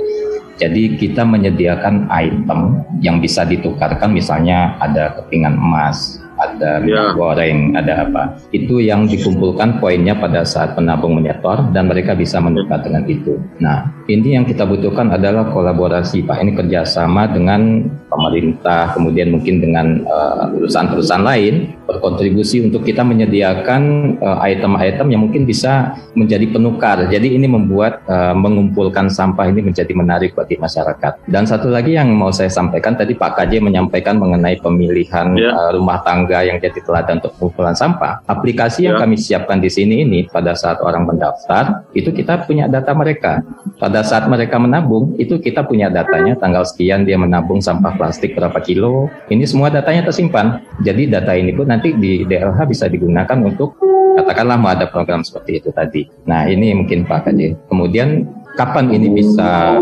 Jadi 0.57 0.97
kita 0.97 1.21
menyediakan 1.21 2.09
item 2.09 2.81
yang 2.97 3.21
bisa 3.21 3.45
ditukarkan 3.45 4.09
misalnya 4.09 4.73
ada 4.81 5.13
kepingan 5.21 5.53
emas, 5.53 6.17
ada 6.37 6.79
minyak 6.81 7.13
ya. 7.13 7.17
goreng, 7.17 7.59
ada 7.73 7.93
apa. 8.07 8.23
Itu 8.53 8.77
yang 8.79 9.09
dikumpulkan 9.09 9.81
poinnya 9.81 10.13
pada 10.17 10.45
saat 10.45 10.77
penabung 10.77 11.17
menyetor 11.17 11.73
dan 11.73 11.89
mereka 11.89 12.13
bisa 12.13 12.37
menukar 12.37 12.85
dengan 12.85 13.03
itu. 13.09 13.41
Nah, 13.57 13.89
ini 14.07 14.37
yang 14.37 14.45
kita 14.45 14.63
butuhkan 14.63 15.11
adalah 15.11 15.49
kolaborasi 15.49 16.23
Pak. 16.23 16.37
Ini 16.39 16.51
kerjasama 16.53 17.27
dengan 17.33 17.89
pemerintah, 18.07 18.93
kemudian 18.93 19.33
mungkin 19.33 19.59
dengan 19.59 20.05
uh, 20.05 20.53
perusahaan-perusahaan 20.53 21.25
lain 21.25 21.75
berkontribusi 21.89 22.63
untuk 22.63 22.85
kita 22.85 23.01
menyediakan 23.01 23.81
uh, 24.21 24.39
item-item 24.45 25.07
yang 25.11 25.21
mungkin 25.27 25.43
bisa 25.43 25.97
menjadi 26.13 26.47
penukar. 26.53 27.09
Jadi 27.09 27.35
ini 27.35 27.49
membuat 27.49 28.05
uh, 28.07 28.37
mengumpulkan 28.37 29.09
sampah 29.11 29.49
ini 29.49 29.65
menjadi 29.65 29.91
menarik 29.91 30.37
bagi 30.37 30.55
masyarakat. 30.55 31.27
Dan 31.27 31.43
satu 31.49 31.67
lagi 31.73 31.97
yang 31.97 32.13
mau 32.13 32.29
saya 32.29 32.51
sampaikan 32.51 32.95
tadi 32.95 33.17
Pak 33.17 33.39
KJ 33.39 33.59
menyampaikan 33.63 34.19
mengenai 34.21 34.59
pemilihan 34.61 35.33
ya. 35.35 35.51
uh, 35.51 35.71
rumah 35.75 35.99
tangga 36.03 36.26
yang 36.27 36.57
jadi 36.59 36.79
teladan 36.83 37.23
untuk 37.23 37.33
pengumpulan 37.39 37.75
sampah. 37.75 38.23
Aplikasi 38.27 38.87
yang 38.87 38.99
ya. 38.99 39.01
kami 39.05 39.15
siapkan 39.15 39.59
di 39.63 39.71
sini 39.71 40.03
ini 40.03 40.27
pada 40.27 40.53
saat 40.53 40.83
orang 40.83 41.07
mendaftar 41.07 41.87
itu 41.95 42.11
kita 42.11 42.43
punya 42.43 42.67
data 42.67 42.91
mereka. 42.91 43.41
Pada 43.79 44.03
saat 44.03 44.27
mereka 44.27 44.59
menabung 44.59 45.15
itu 45.15 45.39
kita 45.39 45.63
punya 45.63 45.87
datanya 45.87 46.35
tanggal 46.35 46.67
sekian 46.67 47.07
dia 47.07 47.15
menabung 47.15 47.63
sampah 47.63 47.95
plastik 47.95 48.35
berapa 48.35 48.57
kilo. 48.59 49.07
Ini 49.31 49.43
semua 49.47 49.71
datanya 49.71 50.07
tersimpan. 50.07 50.59
Jadi 50.83 51.07
data 51.07 51.33
ini 51.37 51.55
pun 51.55 51.69
nanti 51.69 51.95
di 51.95 52.27
DLH 52.27 52.59
bisa 52.67 52.85
digunakan 52.91 53.37
untuk 53.43 53.79
katakanlah 54.17 54.57
mau 54.57 54.73
ada 54.73 54.89
program 54.89 55.21
seperti 55.21 55.61
itu 55.61 55.69
tadi. 55.69 56.09
Nah 56.25 56.49
ini 56.49 56.73
mungkin 56.73 57.05
Pak 57.05 57.29
Kaji. 57.29 57.69
Kemudian 57.69 58.25
kapan 58.57 58.89
ini 58.89 59.13
bisa 59.13 59.77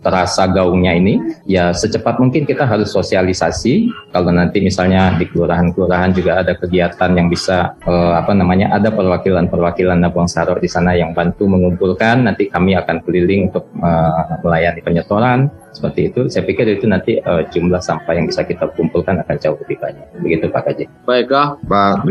terasa 0.00 0.48
gaungnya 0.48 0.96
ini 0.96 1.20
ya 1.44 1.76
secepat 1.76 2.16
mungkin 2.18 2.48
kita 2.48 2.64
harus 2.64 2.90
sosialisasi. 2.92 3.92
Kalau 4.10 4.32
nanti 4.32 4.64
misalnya 4.64 5.14
di 5.20 5.28
kelurahan-kelurahan 5.28 6.10
juga 6.16 6.40
ada 6.40 6.56
kegiatan 6.56 7.10
yang 7.12 7.28
bisa 7.28 7.76
uh, 7.84 8.16
apa 8.16 8.32
namanya 8.32 8.72
ada 8.72 8.88
perwakilan-perwakilan 8.90 10.00
Nabuang 10.00 10.28
Saro 10.28 10.56
di 10.56 10.68
sana 10.68 10.96
yang 10.96 11.12
bantu 11.12 11.46
mengumpulkan 11.46 12.24
nanti 12.24 12.48
kami 12.48 12.74
akan 12.74 13.04
keliling 13.04 13.52
untuk 13.52 13.68
uh, 13.80 14.40
melayani 14.40 14.80
penyetoran 14.80 15.52
seperti 15.72 16.10
itu 16.10 16.20
saya 16.30 16.42
pikir 16.46 16.66
itu 16.66 16.86
nanti 16.86 17.18
uh, 17.22 17.42
jumlah 17.50 17.80
sampah 17.82 18.12
yang 18.16 18.26
bisa 18.26 18.42
kita 18.46 18.66
kumpulkan 18.74 19.20
akan 19.22 19.36
jauh 19.38 19.56
lebih 19.66 19.78
banyak 19.78 20.06
begitu 20.20 20.46
Pak 20.50 20.62
Kaje 20.66 20.84
baiklah 21.06 21.58
Pak 21.66 22.06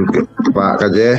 Pak 0.56 0.74
Kaje 0.84 1.10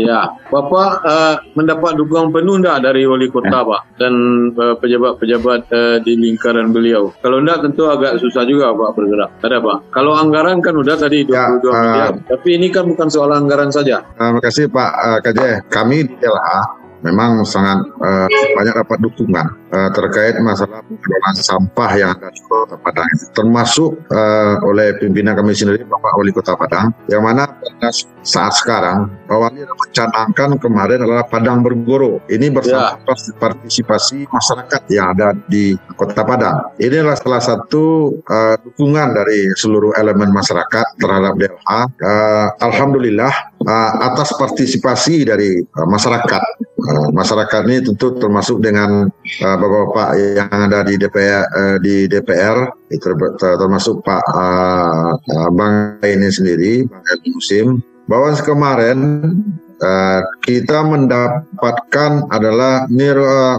Ya, 0.00 0.32
Bapak 0.48 1.04
uh, 1.04 1.36
mendapat 1.58 1.98
dukungan 1.98 2.32
penuh 2.32 2.62
enggak 2.62 2.86
dari 2.86 3.04
wali 3.04 3.28
kota, 3.28 3.60
Pak, 3.66 4.00
dan 4.00 4.14
uh, 4.56 4.74
pejabat-pejabat 4.80 5.60
uh, 5.68 5.96
di 6.00 6.16
lingkaran 6.16 6.72
beliau? 6.72 7.12
Kalau 7.20 7.42
enggak 7.42 7.66
tentu 7.66 7.84
agak 7.90 8.16
susah 8.22 8.46
juga, 8.48 8.72
Pak, 8.72 8.90
bergerak. 8.96 9.30
Ada, 9.44 9.58
Pak. 9.60 9.78
Kalau 9.92 10.16
anggaran 10.16 10.64
kan 10.64 10.78
udah 10.78 10.96
tadi 10.96 11.26
22 11.26 11.34
ya, 11.34 11.44
uh, 11.44 11.58
miliar, 11.60 12.14
tapi 12.32 12.48
ini 12.56 12.72
kan 12.72 12.88
bukan 12.88 13.08
soal 13.12 13.34
anggaran 13.34 13.68
saja. 13.68 14.00
Terima 14.16 14.40
kasih, 14.40 14.70
Pak 14.72 14.90
uh, 14.94 15.18
KJ. 15.20 15.40
Kami 15.68 16.06
di 16.06 16.16
LH 16.22 16.48
memang 17.04 17.44
sangat 17.44 17.84
uh, 18.00 18.28
banyak 18.56 18.74
dapat 18.76 18.98
dukungan 19.04 19.59
uh, 19.70 19.90
terkait 19.94 20.36
masalah 20.42 20.82
pengelolaan 20.84 21.36
sampah 21.38 21.90
yang 21.96 22.10
ada 22.14 22.28
di 22.30 22.42
Kota 22.44 22.76
Padang, 22.78 23.08
termasuk 23.34 23.90
uh, 24.10 24.60
oleh 24.66 24.98
pimpinan 24.98 25.38
kami 25.38 25.54
sendiri 25.54 25.86
Bapak 25.86 26.12
Wali 26.18 26.34
Kota 26.34 26.54
Padang, 26.58 26.92
yang 27.06 27.22
mana 27.24 27.46
pada 27.48 27.90
saat 28.20 28.52
sekarang 28.58 29.08
bahwa 29.24 29.48
ini 29.54 29.64
mencanangkan 29.64 30.58
kemarin 30.60 30.98
adalah 31.06 31.24
Padang 31.24 31.62
Bergoro. 31.64 32.20
Ini 32.28 32.52
bersama 32.52 32.98
ya. 33.00 33.34
partisipasi 33.38 34.28
masyarakat 34.28 34.82
yang 34.92 35.16
ada 35.16 35.32
di 35.48 35.78
Kota 35.94 36.26
Padang. 36.26 36.76
Ini 36.76 37.00
adalah 37.00 37.18
salah 37.18 37.42
satu 37.42 38.14
uh, 38.26 38.54
dukungan 38.60 39.14
dari 39.14 39.48
seluruh 39.56 39.94
elemen 39.96 40.34
masyarakat 40.34 40.86
terhadap 40.98 41.32
DLH. 41.38 41.70
Uh, 42.00 42.48
Alhamdulillah 42.60 43.32
uh, 43.64 43.90
atas 44.12 44.34
partisipasi 44.36 45.24
dari 45.24 45.60
uh, 45.60 45.88
masyarakat 45.88 46.42
uh, 46.80 47.08
masyarakat 47.12 47.60
ini 47.68 47.78
tentu 47.84 48.16
termasuk 48.16 48.60
dengan 48.60 49.08
uh, 49.44 49.56
bapak-bapak 49.60 50.10
yang 50.16 50.48
ada 50.50 50.80
di 50.82 50.94
DPR 50.96 51.44
uh, 51.52 51.76
di 51.78 52.08
DPR 52.08 52.66
termasuk 53.60 54.00
Pak 54.02 54.24
uh, 54.32 55.14
Bang 55.52 56.00
ini 56.02 56.28
sendiri 56.32 56.88
Bang 56.88 57.04
Musim 57.30 57.66
bahwa 58.10 58.34
kemarin 58.42 58.98
uh, 59.78 60.20
kita 60.42 60.82
mendapatkan 60.84 62.26
adalah 62.30 62.90
nir 62.90 63.16
uh, 63.20 63.58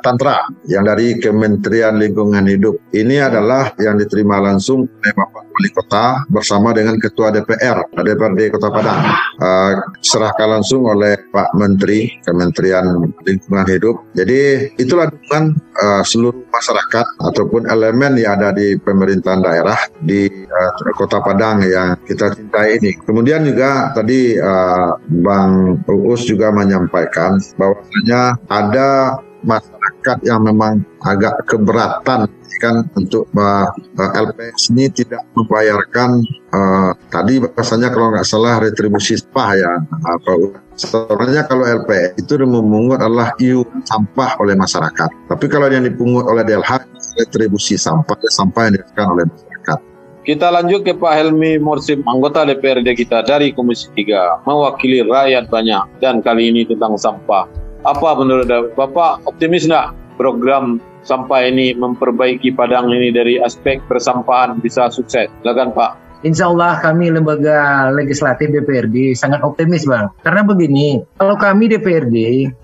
Tantra 0.00 0.46
yang 0.70 0.86
dari 0.86 1.18
Kementerian 1.18 1.98
Lingkungan 1.98 2.46
Hidup. 2.46 2.78
Ini 2.94 3.26
adalah 3.26 3.74
yang 3.82 3.98
diterima 3.98 4.38
langsung 4.38 4.86
oleh 4.86 5.12
Bapak 5.14 5.49
Wali 5.60 5.76
Kota 5.76 6.24
bersama 6.32 6.72
dengan 6.72 6.96
Ketua 6.96 7.28
DPR 7.28 7.84
DPRD 7.92 8.48
Kota 8.48 8.72
Padang. 8.72 8.96
Uh, 9.36 9.76
serahkan 10.00 10.56
langsung 10.56 10.88
oleh 10.88 11.20
Pak 11.28 11.52
Menteri 11.52 12.08
Kementerian 12.24 13.12
Lingkungan 13.28 13.68
Hidup. 13.68 14.08
Jadi 14.16 14.72
itulah 14.80 15.12
dukungan 15.12 15.52
uh, 15.76 16.00
seluruh 16.00 16.48
masyarakat 16.48 17.06
ataupun 17.20 17.68
elemen 17.68 18.16
yang 18.16 18.40
ada 18.40 18.56
di 18.56 18.80
pemerintahan 18.80 19.44
daerah 19.44 19.76
di 20.00 20.32
uh, 20.32 20.72
Kota 20.96 21.20
Padang 21.20 21.60
yang 21.60 22.00
kita 22.08 22.32
cintai 22.32 22.80
ini. 22.80 22.96
Kemudian 22.96 23.44
juga 23.44 23.92
tadi 23.92 24.40
uh, 24.40 24.96
Bang 25.20 25.84
Uus 25.84 26.24
juga 26.24 26.48
menyampaikan 26.56 27.36
bahwasanya 27.60 28.40
ada 28.48 29.20
masyarakat 29.44 30.18
yang 30.24 30.40
memang 30.44 30.84
agak 31.04 31.44
keberatan 31.48 32.28
kan 32.60 32.84
untuk 32.92 33.24
uh, 33.32 33.72
LPS 33.96 34.68
ini 34.70 34.92
tidak 34.92 35.24
membayarkan 35.32 36.20
uh, 36.52 36.92
tadi 37.08 37.40
bahasanya 37.40 37.88
kalau 37.88 38.12
nggak 38.12 38.28
salah 38.28 38.60
retribusi 38.60 39.16
sampah 39.16 39.50
ya. 39.56 39.72
Apa 39.88 40.60
sebenarnya 40.76 41.48
kalau 41.48 41.64
LPS 41.64 42.20
itu 42.20 42.32
memungut 42.44 43.00
adalah 43.00 43.32
iu 43.40 43.64
sampah 43.88 44.36
oleh 44.44 44.52
masyarakat. 44.54 45.08
Tapi 45.32 45.46
kalau 45.48 45.72
yang 45.72 45.88
dipungut 45.88 46.28
oleh 46.28 46.44
DLH 46.44 46.84
retribusi 47.16 47.80
sampah 47.80 48.16
sampah 48.28 48.68
yang 48.68 48.74
diberikan 48.76 49.06
oleh 49.16 49.24
masyarakat. 49.24 49.78
Kita 50.20 50.52
lanjut 50.52 50.84
ke 50.84 50.92
Pak 50.92 51.16
Helmi 51.16 51.56
Morsim, 51.56 52.04
anggota 52.04 52.44
DPRD 52.44 52.92
kita 52.92 53.24
dari 53.24 53.56
Komisi 53.56 53.88
3, 53.96 54.44
mewakili 54.44 55.00
rakyat 55.00 55.48
banyak. 55.48 55.96
Dan 55.96 56.20
kali 56.20 56.52
ini 56.52 56.68
tentang 56.68 57.00
sampah. 57.00 57.48
Apa 57.80 58.12
menurut 58.12 58.76
Bapak 58.76 59.24
optimis 59.24 59.64
nggak 59.64 60.20
program 60.20 60.76
sampah 61.00 61.48
ini 61.48 61.72
memperbaiki 61.72 62.52
Padang 62.52 62.92
ini 62.92 63.08
dari 63.08 63.40
aspek 63.40 63.80
persampahan 63.88 64.60
bisa 64.60 64.92
sukses? 64.92 65.32
Silakan 65.40 65.72
Pak. 65.72 66.10
Insya 66.20 66.52
Allah 66.52 66.76
kami 66.84 67.08
lembaga 67.08 67.88
legislatif 67.88 68.52
DPRD 68.52 69.16
sangat 69.16 69.40
optimis 69.40 69.88
bang. 69.88 70.12
Karena 70.20 70.44
begini, 70.44 71.00
kalau 71.16 71.40
kami 71.40 71.72
DPRD 71.72 72.16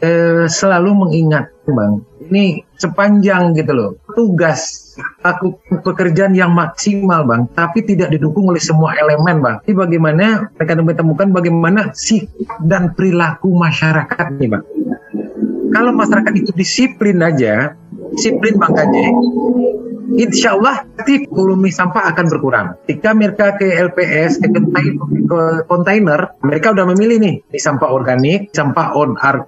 eh, 0.05 0.44
selalu 0.44 0.92
mengingat 0.92 1.48
bang, 1.64 2.05
ini 2.29 2.61
sepanjang 2.76 3.57
gitu 3.57 3.72
loh 3.72 3.90
tugas 4.12 4.92
aku 5.24 5.57
pekerjaan 5.85 6.37
yang 6.37 6.52
maksimal 6.52 7.24
bang, 7.24 7.48
tapi 7.57 7.81
tidak 7.85 8.12
didukung 8.12 8.52
oleh 8.52 8.61
semua 8.61 8.92
elemen 9.00 9.40
bang. 9.40 9.57
Jadi 9.64 9.72
bagaimana 9.72 10.52
mereka 10.52 10.72
menemukan 10.76 11.29
bagaimana 11.33 11.81
sikap 11.96 12.61
dan 12.64 12.92
perilaku 12.92 13.57
masyarakat 13.57 14.26
nih 14.37 14.48
bang. 14.52 14.64
Kalau 15.70 15.92
masyarakat 15.94 16.33
itu 16.37 16.50
disiplin 16.55 17.18
aja, 17.22 17.74
disiplin 18.14 18.57
Kaje, 18.59 19.07
insya 20.14 20.55
Allah 20.55 20.87
pasti 20.95 21.27
volume 21.27 21.71
sampah 21.71 22.14
akan 22.14 22.27
berkurang. 22.31 22.66
Ketika 22.87 23.11
mereka 23.12 23.47
ke 23.59 23.66
LPS, 23.66 24.38
ke 24.42 25.40
kontainer, 25.66 26.38
mereka 26.47 26.71
udah 26.71 26.87
memilih 26.95 27.19
nih, 27.19 27.35
di 27.51 27.59
sampah 27.59 27.90
organik, 27.90 28.55
sampah 28.55 28.95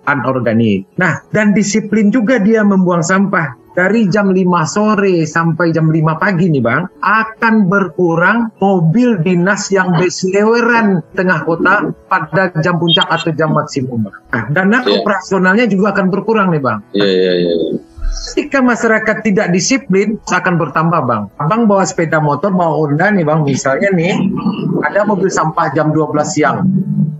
anorganik. 0.06 0.90
Nah, 0.98 1.22
dan 1.30 1.54
disiplin 1.54 2.10
juga 2.10 2.42
dia 2.42 2.66
membuang 2.66 3.02
sampah 3.02 3.68
dari 3.78 4.10
jam 4.10 4.34
5 4.34 4.42
sore 4.66 5.22
sampai 5.22 5.70
jam 5.70 5.86
5 5.86 6.18
pagi 6.18 6.50
nih 6.50 6.58
Bang, 6.58 6.90
akan 6.98 7.70
berkurang 7.70 8.50
mobil 8.58 9.22
dinas 9.22 9.70
yang 9.70 9.94
berseliweran 9.94 11.06
tengah 11.14 11.46
kota 11.46 11.94
pada 12.10 12.50
jam 12.58 12.82
puncak 12.82 13.06
atau 13.06 13.30
jam 13.30 13.54
maksimum. 13.54 14.10
Nah, 14.10 14.44
dana 14.50 14.82
yeah. 14.82 14.98
operasionalnya 14.98 15.70
juga 15.70 15.94
akan 15.94 16.10
berkurang 16.10 16.50
nih 16.50 16.58
Bang. 16.58 16.82
Iya, 16.90 17.06
yeah, 17.06 17.14
iya, 17.14 17.22
yeah, 17.22 17.34
iya. 17.38 17.54
Yeah. 17.54 17.87
Jika 18.38 18.62
masyarakat 18.62 19.16
tidak 19.26 19.50
disiplin, 19.50 20.16
akan 20.24 20.54
bertambah 20.56 21.00
bang. 21.04 21.22
Bang 21.48 21.66
bawa 21.66 21.84
sepeda 21.84 22.22
motor, 22.22 22.54
bawa 22.54 22.74
Honda 22.76 23.10
nih 23.12 23.24
bang, 23.26 23.40
misalnya 23.44 23.90
nih, 23.92 24.14
ada 24.84 25.04
mobil 25.04 25.28
sampah 25.28 25.72
jam 25.74 25.90
12 25.90 26.14
siang. 26.24 26.64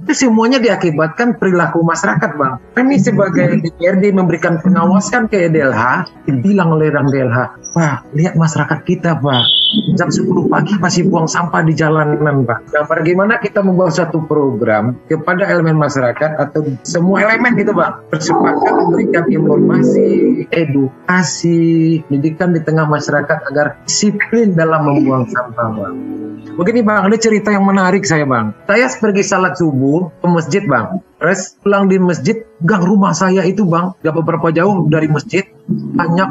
Itu 0.08 0.24
semuanya 0.24 0.56
diakibatkan 0.56 1.36
perilaku 1.36 1.84
masyarakat, 1.84 2.40
Bang. 2.40 2.56
Kami 2.72 2.96
sebagai 2.96 3.60
DPRD 3.60 4.16
memberikan 4.16 4.56
pengawasan 4.56 5.28
ke 5.28 5.52
DLH, 5.52 6.08
dibilang 6.24 6.72
oleh 6.72 6.88
orang 6.88 7.12
DLH, 7.12 7.38
Pak, 7.76 8.16
lihat 8.16 8.32
masyarakat 8.32 8.88
kita, 8.88 9.20
Pak. 9.20 9.44
Jam 10.00 10.08
10 10.08 10.48
pagi 10.48 10.80
masih 10.80 11.12
buang 11.12 11.28
sampah 11.28 11.60
di 11.60 11.76
jalanan, 11.76 12.40
Pak. 12.40 12.72
Nah, 12.72 12.88
bagaimana 12.88 13.36
kita 13.36 13.60
membuat 13.60 14.00
satu 14.00 14.24
program 14.24 14.96
kepada 15.12 15.44
elemen 15.44 15.76
masyarakat 15.76 16.40
atau 16.40 16.64
semua 16.88 17.28
elemen 17.28 17.52
gitu, 17.60 17.76
Pak, 17.76 18.08
bersepakat 18.08 18.72
memberikan 18.80 19.28
informasi, 19.28 20.08
edukasi, 20.56 22.00
pendidikan 22.08 22.56
di 22.56 22.64
tengah 22.64 22.88
masyarakat 22.88 23.44
agar 23.52 23.76
disiplin 23.84 24.56
dalam 24.56 24.88
membuang 24.88 25.28
sampah, 25.28 25.68
Bang. 25.76 25.96
Begini 26.58 26.82
bang, 26.82 27.06
ada 27.06 27.14
cerita 27.14 27.54
yang 27.54 27.62
menarik 27.70 28.02
saya 28.02 28.26
bang. 28.26 28.50
Saya 28.66 28.90
pergi 28.90 29.22
salat 29.22 29.54
subuh 29.54 29.97
ke 30.20 30.26
masjid 30.26 30.62
bang. 30.64 30.86
Terus 31.18 31.58
pulang 31.60 31.90
di 31.90 31.98
masjid, 31.98 32.46
gang 32.62 32.86
rumah 32.86 33.10
saya 33.10 33.42
itu 33.42 33.66
bang, 33.66 33.90
gak 34.06 34.14
beberapa 34.14 34.54
jauh 34.54 34.86
dari 34.86 35.10
masjid, 35.10 35.42
banyak 35.68 36.30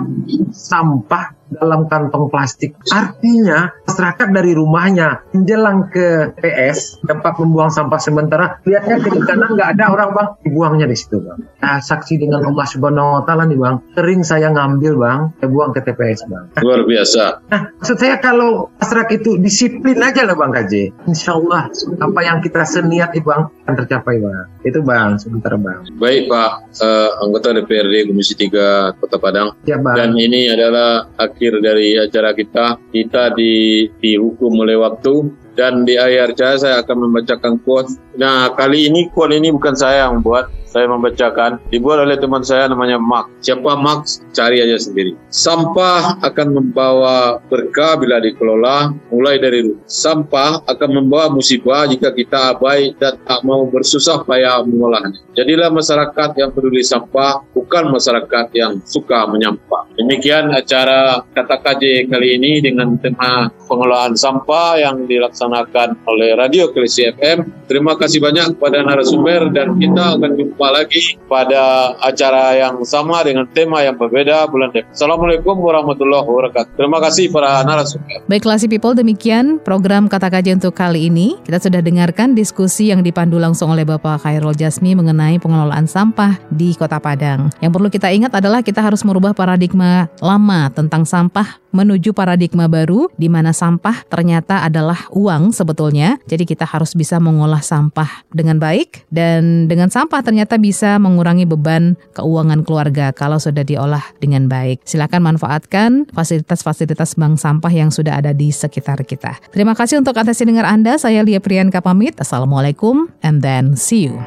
sampah 0.55 1.37
dalam 1.51 1.87
kantong 1.87 2.27
plastik. 2.27 2.75
Artinya 2.91 3.71
masyarakat 3.87 4.27
dari 4.35 4.51
rumahnya 4.51 5.23
menjelang 5.31 5.87
ke 5.91 6.35
PS 6.43 6.99
tempat 7.07 7.39
membuang 7.39 7.71
sampah 7.71 7.99
sementara 7.99 8.59
lihatnya 8.67 8.99
ke 8.99 9.09
kanan 9.23 9.55
nggak 9.55 9.79
ada 9.79 9.85
orang 9.95 10.09
bang 10.11 10.27
dibuangnya 10.43 10.85
di 10.91 10.97
situ 10.97 11.23
bang. 11.23 11.39
Nah, 11.63 11.79
saksi 11.79 12.19
dengan 12.19 12.43
Allah 12.43 12.67
Subhanahu 12.67 13.21
Wa 13.21 13.23
Taala 13.23 13.47
nih 13.47 13.59
bang, 13.59 13.75
sering 13.95 14.21
saya 14.27 14.51
ngambil 14.51 14.93
bang, 14.99 15.19
saya 15.39 15.49
buang 15.49 15.71
ke 15.71 15.81
TPS 15.87 16.27
bang. 16.27 16.45
Luar 16.63 16.83
biasa. 16.83 17.23
Nah 17.47 17.61
maksud 17.79 17.97
saya 17.97 18.15
kalau 18.19 18.67
masyarakat 18.83 19.23
itu 19.23 19.31
disiplin 19.39 19.97
aja 20.03 20.27
lah 20.27 20.35
bang 20.35 20.51
KJ, 20.51 20.73
Insya 21.07 21.39
Allah 21.39 21.71
apa 22.03 22.19
yang 22.23 22.43
kita 22.43 22.67
seniat 22.67 23.15
itu 23.15 23.23
bang 23.23 23.47
akan 23.63 23.73
tercapai 23.83 24.19
bang. 24.19 24.47
Itu 24.67 24.76
bang 24.81 25.17
sebentar 25.17 25.53
bang. 25.55 25.81
Baik 25.97 26.29
Pak 26.29 26.51
uh, 26.81 27.11
anggota 27.23 27.53
DPRD 27.53 28.11
Komisi 28.11 28.33
3 28.35 28.97
Kota 28.97 29.17
Padang. 29.21 29.53
Ya 29.65 29.77
bang. 29.77 29.95
Dan 29.95 30.11
ini 30.17 30.49
adalah 30.51 31.09
akhir 31.17 31.61
dari 31.61 31.97
acara 31.97 32.33
kita. 32.33 32.77
Kita 32.91 33.33
di, 33.33 33.85
dihukum 34.01 34.53
oleh 34.61 34.77
waktu 34.77 35.29
dan 35.57 35.89
di 35.89 35.97
akhir 35.97 36.37
acara 36.37 36.55
saya 36.57 36.75
akan 36.85 37.09
membacakan 37.09 37.57
quote. 37.65 37.89
Nah, 38.17 38.49
kali 38.57 38.89
ini 38.89 39.13
quote 39.13 39.37
ini 39.37 39.53
bukan 39.53 39.77
saya 39.77 40.09
yang 40.09 40.25
buat, 40.25 40.49
saya 40.67 40.89
membacakan 40.89 41.61
dibuat 41.69 42.01
oleh 42.01 42.17
teman 42.17 42.41
saya 42.45 42.65
namanya 42.69 42.97
Mark. 42.97 43.29
Siapa 43.45 43.77
Mark? 43.77 44.09
Cari 44.33 44.61
aja 44.61 44.77
sendiri. 44.77 45.13
Sampah 45.29 46.21
akan 46.21 46.47
membawa 46.53 47.41
berkah 47.49 47.97
bila 47.97 48.21
dikelola 48.21 48.93
mulai 49.13 49.37
dari 49.37 49.69
rumah. 49.69 49.85
Sampah 49.85 50.61
akan 50.65 50.89
membawa 51.01 51.33
musibah 51.33 51.85
jika 51.85 52.09
kita 52.13 52.57
abai 52.57 52.93
dan 52.97 53.17
tak 53.25 53.41
mau 53.45 53.65
bersusah 53.69 54.25
payah 54.25 54.65
mengolahnya. 54.65 55.17
Jadilah 55.37 55.69
masyarakat 55.69 56.33
yang 56.41 56.49
peduli 56.49 56.81
sampah, 56.81 57.45
bukan 57.53 57.93
masyarakat 57.93 58.45
yang 58.57 58.81
suka 58.85 59.29
menyampah. 59.29 59.85
Demikian 59.97 60.49
acara 60.53 61.25
kata 61.33 61.57
KJ 61.61 62.09
kali 62.09 62.37
ini 62.37 62.61
dengan 62.61 62.97
tema 63.01 63.49
pengelolaan 63.67 64.13
sampah 64.13 64.77
yang 64.77 65.05
dilaksanakan 65.05 66.05
oleh 66.05 66.37
Radio 66.37 66.69
Klesi 66.73 67.09
FM. 67.11 67.67
Terima 67.67 67.99
kasih 67.99 68.06
banyak 68.15 68.55
kepada 68.55 68.79
narasumber 68.87 69.51
dan 69.51 69.75
kita 69.75 70.15
akan 70.15 70.31
jumpa 70.39 70.67
lagi 70.71 71.19
pada 71.27 71.91
acara 71.99 72.55
yang 72.55 72.79
sama 72.87 73.19
dengan 73.27 73.43
tema 73.51 73.83
yang 73.83 73.99
berbeda 73.99 74.47
bulan 74.47 74.71
depan. 74.71 74.87
Assalamualaikum 74.95 75.59
warahmatullahi 75.59 76.23
wabarakatuh. 76.23 76.79
Terima 76.79 77.03
kasih 77.03 77.27
para 77.27 77.59
narasumber. 77.67 78.23
Baiklah 78.31 78.55
si 78.55 78.71
people, 78.71 78.95
demikian 78.95 79.59
program 79.59 80.07
Kata 80.07 80.31
Kaji 80.31 80.55
untuk 80.55 80.71
kali 80.71 81.11
ini. 81.11 81.35
Kita 81.43 81.59
sudah 81.59 81.83
dengarkan 81.83 82.31
diskusi 82.31 82.87
yang 82.87 83.03
dipandu 83.03 83.35
langsung 83.35 83.75
oleh 83.75 83.83
Bapak 83.83 84.23
Khairul 84.23 84.55
Jasmi 84.55 84.95
mengenai 84.95 85.43
pengelolaan 85.43 85.91
sampah 85.91 86.39
di 86.47 86.71
Kota 86.79 87.03
Padang. 87.03 87.51
Yang 87.59 87.71
perlu 87.75 87.89
kita 87.91 88.07
ingat 88.15 88.31
adalah 88.31 88.63
kita 88.63 88.79
harus 88.79 89.03
merubah 89.03 89.35
paradigma 89.35 90.07
lama 90.23 90.71
tentang 90.71 91.03
sampah 91.03 91.59
menuju 91.77 92.17
paradigma 92.17 92.65
baru 92.65 93.05
di 93.13 93.29
mana 93.29 93.53
sampah 93.53 94.09
ternyata 94.09 94.65
adalah 94.65 95.05
uang 95.13 95.53
sebetulnya. 95.53 96.17
Jadi 96.25 96.49
kita 96.49 96.65
harus 96.65 96.97
bisa 96.97 97.21
mengolah 97.21 97.61
sampah 97.61 98.25
dengan 98.33 98.57
baik 98.57 99.05
dan 99.13 99.69
dengan 99.69 99.93
sampah 99.93 100.25
ternyata 100.25 100.57
bisa 100.57 100.97
mengurangi 100.97 101.45
beban 101.45 101.93
keuangan 102.17 102.65
keluarga 102.65 103.13
kalau 103.13 103.37
sudah 103.37 103.61
diolah 103.61 104.03
dengan 104.17 104.49
baik. 104.49 104.81
Silakan 104.89 105.21
manfaatkan 105.35 106.09
fasilitas-fasilitas 106.09 107.13
bank 107.13 107.37
sampah 107.37 107.69
yang 107.69 107.93
sudah 107.93 108.17
ada 108.17 108.33
di 108.33 108.49
sekitar 108.49 109.05
kita. 109.05 109.37
Terima 109.53 109.77
kasih 109.77 110.01
untuk 110.01 110.17
atensi 110.17 110.41
dengar 110.47 110.65
Anda. 110.65 110.97
Saya 110.97 111.21
Lia 111.21 111.37
Priyanka 111.37 111.83
pamit. 111.85 112.17
Assalamualaikum 112.17 113.13
and 113.21 113.45
then 113.45 113.77
see 113.77 114.09
you. 114.09 114.17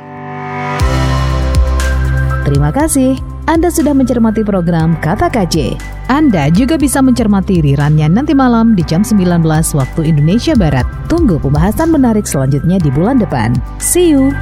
Terima 2.46 2.70
kasih. 2.74 3.29
Anda 3.48 3.72
sudah 3.72 3.96
mencermati 3.96 4.44
program 4.44 4.98
Kata 5.00 5.32
KJ. 5.32 5.78
Anda 6.10 6.52
juga 6.52 6.76
bisa 6.76 7.00
mencermati 7.00 7.64
rirannya 7.64 8.10
nanti 8.10 8.36
malam 8.36 8.76
di 8.76 8.84
jam 8.84 9.00
19 9.00 9.40
waktu 9.76 10.00
Indonesia 10.04 10.52
Barat. 10.58 10.84
Tunggu 11.08 11.40
pembahasan 11.40 11.94
menarik 11.94 12.28
selanjutnya 12.28 12.76
di 12.76 12.90
bulan 12.92 13.16
depan. 13.22 13.56
See 13.80 14.12
you! 14.12 14.34